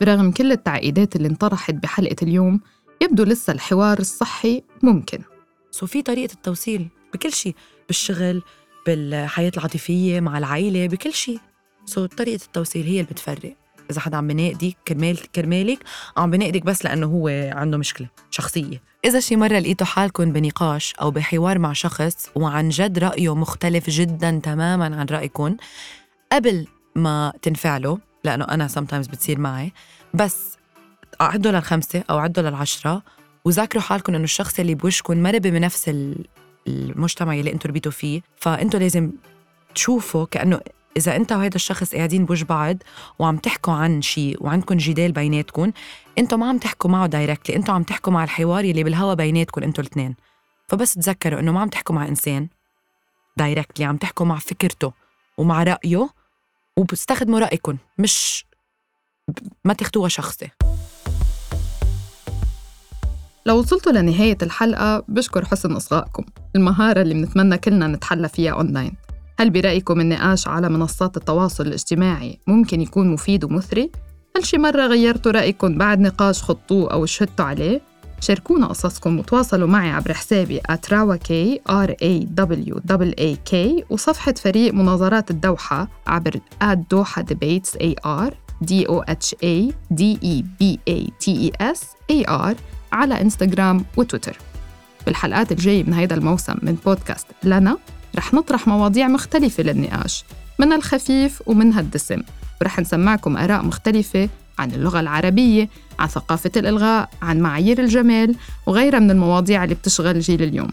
برغم 0.00 0.30
كل 0.30 0.52
التعقيدات 0.52 1.16
اللي 1.16 1.28
انطرحت 1.28 1.74
بحلقة 1.74 2.16
اليوم 2.22 2.60
يبدو 3.02 3.24
لسه 3.24 3.52
الحوار 3.52 3.98
الصحي 3.98 4.62
ممكن. 4.82 5.18
so 5.70 5.86
في 5.86 6.02
طريقة 6.02 6.32
التوصيل 6.32 6.88
بكل 7.14 7.32
شيء 7.32 7.54
بالشغل 7.86 8.42
بالحياة 8.86 9.52
العاطفية 9.56 10.20
مع 10.20 10.38
العائلة 10.38 10.86
بكل 10.86 11.12
شيء. 11.12 11.40
so 11.84 12.06
طريقة 12.06 12.44
التوصيل 12.44 12.86
هي 12.86 13.00
اللي 13.00 13.10
بتفرق. 13.10 13.56
إذا 13.90 14.00
حدا 14.00 14.16
عم 14.16 14.26
بناقدك 14.26 14.76
كرمال 14.88 15.32
كرمالك 15.32 15.78
عم 16.16 16.30
بناقدك 16.30 16.62
بس 16.62 16.84
لأنه 16.84 17.06
هو 17.06 17.28
عنده 17.52 17.78
مشكلة 17.78 18.08
شخصية. 18.30 18.82
إذا 19.04 19.20
شي 19.20 19.36
مرة 19.36 19.58
لقيتوا 19.58 19.86
حالكم 19.86 20.32
بنقاش 20.32 20.94
أو 21.00 21.10
بحوار 21.10 21.58
مع 21.58 21.72
شخص 21.72 22.30
وعن 22.34 22.68
جد 22.68 22.98
رأيه 22.98 23.34
مختلف 23.34 23.90
جدا 23.90 24.40
تماما 24.42 24.84
عن 24.84 25.06
رأيكم 25.10 25.56
قبل 26.32 26.66
ما 26.94 27.32
تنفعلوا 27.42 27.96
لأنه 28.24 28.44
أنا 28.44 28.68
sometimes 28.68 29.10
بتصير 29.10 29.38
معي. 29.38 29.72
بس 30.14 30.56
عدوا 31.20 31.52
للخمسة 31.52 32.04
أو 32.10 32.18
عدوا 32.18 32.42
للعشرة 32.42 33.02
وذاكروا 33.44 33.82
حالكم 33.82 34.14
إنه 34.14 34.24
الشخص 34.24 34.60
اللي 34.60 34.74
بوشكم 34.74 35.16
ما 35.16 35.30
ربي 35.30 35.50
بنفس 35.50 35.88
ال- 35.88 36.26
المجتمع 36.68 37.34
اللي 37.34 37.52
أنتم 37.52 37.68
ربيتوا 37.68 37.92
فيه. 37.92 38.20
فانتم 38.36 38.78
لازم 38.78 39.10
تشوفوا 39.74 40.26
كأنه 40.30 40.60
إذا 40.96 41.16
أنت 41.16 41.32
وهذا 41.32 41.54
الشخص 41.54 41.94
قاعدين 41.94 42.24
بوجه 42.24 42.44
بعض 42.44 42.76
وعم 43.18 43.36
تحكوا 43.36 43.72
عن 43.74 44.02
شيء 44.02 44.36
وعندكم 44.40 44.76
جدال 44.76 45.12
بيناتكم 45.12 45.72
أنتم 46.18 46.40
ما 46.40 46.48
عم 46.48 46.58
تحكوا 46.58 46.90
معه 46.90 47.06
دايركتلي 47.06 47.56
أنتم 47.56 47.72
عم 47.74 47.82
تحكوا 47.82 48.12
مع 48.12 48.24
الحوار 48.24 48.64
اللي 48.64 48.84
بالهوا 48.84 49.14
بيناتكم 49.14 49.62
أنتم 49.62 49.82
الاثنين. 49.82 50.14
فبس 50.68 50.94
تذكروا 50.94 51.40
إنه 51.40 51.52
ما 51.52 51.60
عم 51.60 51.68
تحكوا 51.68 51.94
مع 51.94 52.08
إنسان 52.08 52.48
directly 53.36 53.84
عم 53.84 53.96
تحكوا 53.96 54.26
مع 54.26 54.38
فكرته 54.38 54.92
ومع 55.38 55.62
رأيه 55.62 56.08
وبتستخدموا 56.78 57.38
رايكم 57.38 57.76
مش 57.98 58.44
ما 59.64 59.72
تاخدوها 59.72 60.08
شخصي 60.08 60.48
لو 63.46 63.58
وصلتوا 63.58 63.92
لنهاية 63.92 64.38
الحلقة 64.42 65.04
بشكر 65.08 65.44
حسن 65.44 65.72
إصغائكم 65.72 66.24
المهارة 66.56 67.02
اللي 67.02 67.14
بنتمنى 67.14 67.58
كلنا 67.58 67.86
نتحلى 67.86 68.28
فيها 68.28 68.52
أونلاين 68.52 68.92
هل 69.40 69.50
برأيكم 69.50 70.00
النقاش 70.00 70.48
على 70.48 70.68
منصات 70.68 71.16
التواصل 71.16 71.66
الاجتماعي 71.66 72.38
ممكن 72.46 72.80
يكون 72.80 73.08
مفيد 73.08 73.44
ومثري؟ 73.44 73.90
هل 74.36 74.46
شي 74.46 74.58
مرة 74.58 74.86
غيرتوا 74.86 75.32
رأيكم 75.32 75.78
بعد 75.78 76.00
نقاش 76.00 76.42
خطوه 76.42 76.92
أو 76.92 77.06
شهدتوا 77.06 77.44
عليه؟ 77.44 77.80
شاركونا 78.20 78.66
قصصكم 78.66 79.18
وتواصلوا 79.18 79.68
معي 79.68 79.90
عبر 79.90 80.14
حسابي 80.14 80.60
@rawak 80.60 81.58
r 81.68 81.90
a 81.90 82.26
w 82.34 83.12
a 83.20 83.50
k 83.50 83.54
وصفحة 83.90 84.32
فريق 84.32 84.74
مناظرات 84.74 85.30
الدوحة 85.30 85.88
عبر 86.06 86.40
@دوحة 86.90 87.22
debates 87.22 87.70
a 87.82 87.94
r 88.28 88.32
d 88.64 88.86
o 88.88 89.02
h 89.08 89.34
a 89.44 89.72
d 89.94 90.02
e 90.22 90.42
b 90.60 90.78
a 90.90 91.10
t 91.22 91.26
e 91.28 91.50
s 91.60 91.80
a 92.12 92.28
r 92.28 92.56
على 92.92 93.20
انستغرام 93.20 93.84
وتويتر. 93.96 94.38
بالحلقات 95.06 95.52
الجاية 95.52 95.84
من 95.84 95.94
هذا 95.94 96.14
الموسم 96.14 96.54
من 96.62 96.76
بودكاست 96.86 97.26
لنا 97.44 97.78
رح 98.16 98.34
نطرح 98.34 98.68
مواضيع 98.68 99.08
مختلفة 99.08 99.62
للنقاش 99.62 100.24
منها 100.58 100.76
الخفيف 100.76 101.42
ومنها 101.46 101.80
الدسم 101.80 102.22
ورح 102.60 102.78
نسمعكم 102.78 103.36
آراء 103.36 103.64
مختلفة 103.64 104.28
عن 104.58 104.70
اللغة 104.70 105.00
العربية 105.00 105.68
عن 105.98 106.08
ثقافة 106.08 106.50
الإلغاء 106.56 107.10
عن 107.22 107.40
معايير 107.40 107.80
الجمال 107.80 108.34
وغيرها 108.66 108.98
من 108.98 109.10
المواضيع 109.10 109.64
اللي 109.64 109.74
بتشغل 109.74 110.20
جيل 110.20 110.42
اليوم. 110.42 110.68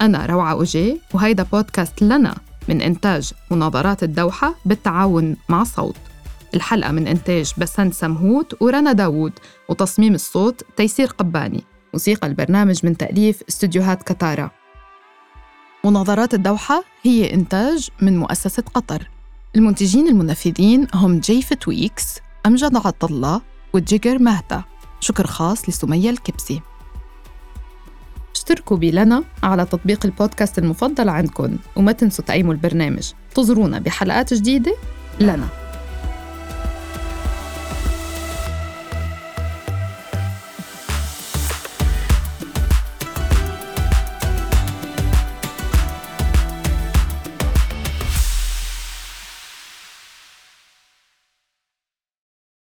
أنا 0.00 0.26
روعة 0.26 0.52
أوجي 0.52 1.00
وهيدا 1.14 1.42
بودكاست 1.42 2.02
لنا 2.02 2.34
من 2.68 2.80
إنتاج 2.80 3.32
مناظرات 3.50 4.02
الدوحة 4.02 4.54
بالتعاون 4.64 5.36
مع 5.48 5.64
صوت. 5.64 5.96
الحلقة 6.54 6.92
من 6.92 7.06
إنتاج 7.06 7.52
بسنت 7.58 7.94
سمهوت 7.94 8.62
ورنا 8.62 8.92
داوود 8.92 9.32
وتصميم 9.68 10.14
الصوت 10.14 10.62
تيسير 10.76 11.06
قباني. 11.06 11.64
موسيقى 11.92 12.26
البرنامج 12.26 12.86
من 12.86 12.96
تأليف 12.96 13.42
استديوهات 13.48 14.02
كتارا. 14.02 14.50
مناظرات 15.84 16.34
الدوحة 16.34 16.84
هي 17.02 17.34
إنتاج 17.34 17.88
من 18.02 18.18
مؤسسة 18.18 18.62
قطر. 18.74 19.08
المنتجين 19.56 20.08
المنفذين 20.08 20.86
هم 20.94 21.18
جيف 21.18 21.52
تويكس 21.54 22.18
أمجد 22.46 22.76
عطا 22.76 23.06
الله 23.76 23.84
وجيجر 23.84 24.18
مهتا 24.18 24.64
شكر 25.00 25.26
خاص 25.26 25.68
لسمية 25.68 26.10
الكبسي. 26.10 26.62
اشتركوا 28.34 28.76
بلنا 28.76 29.24
على 29.42 29.64
تطبيق 29.64 30.06
البودكاست 30.06 30.58
المفضل 30.58 31.08
عندكم 31.08 31.56
وما 31.76 31.92
تنسوا 31.92 32.24
تقيموا 32.24 32.52
البرنامج. 32.52 33.12
تزورونا 33.34 33.78
بحلقات 33.78 34.34
جديدة 34.34 34.76
لنا. 35.20 35.48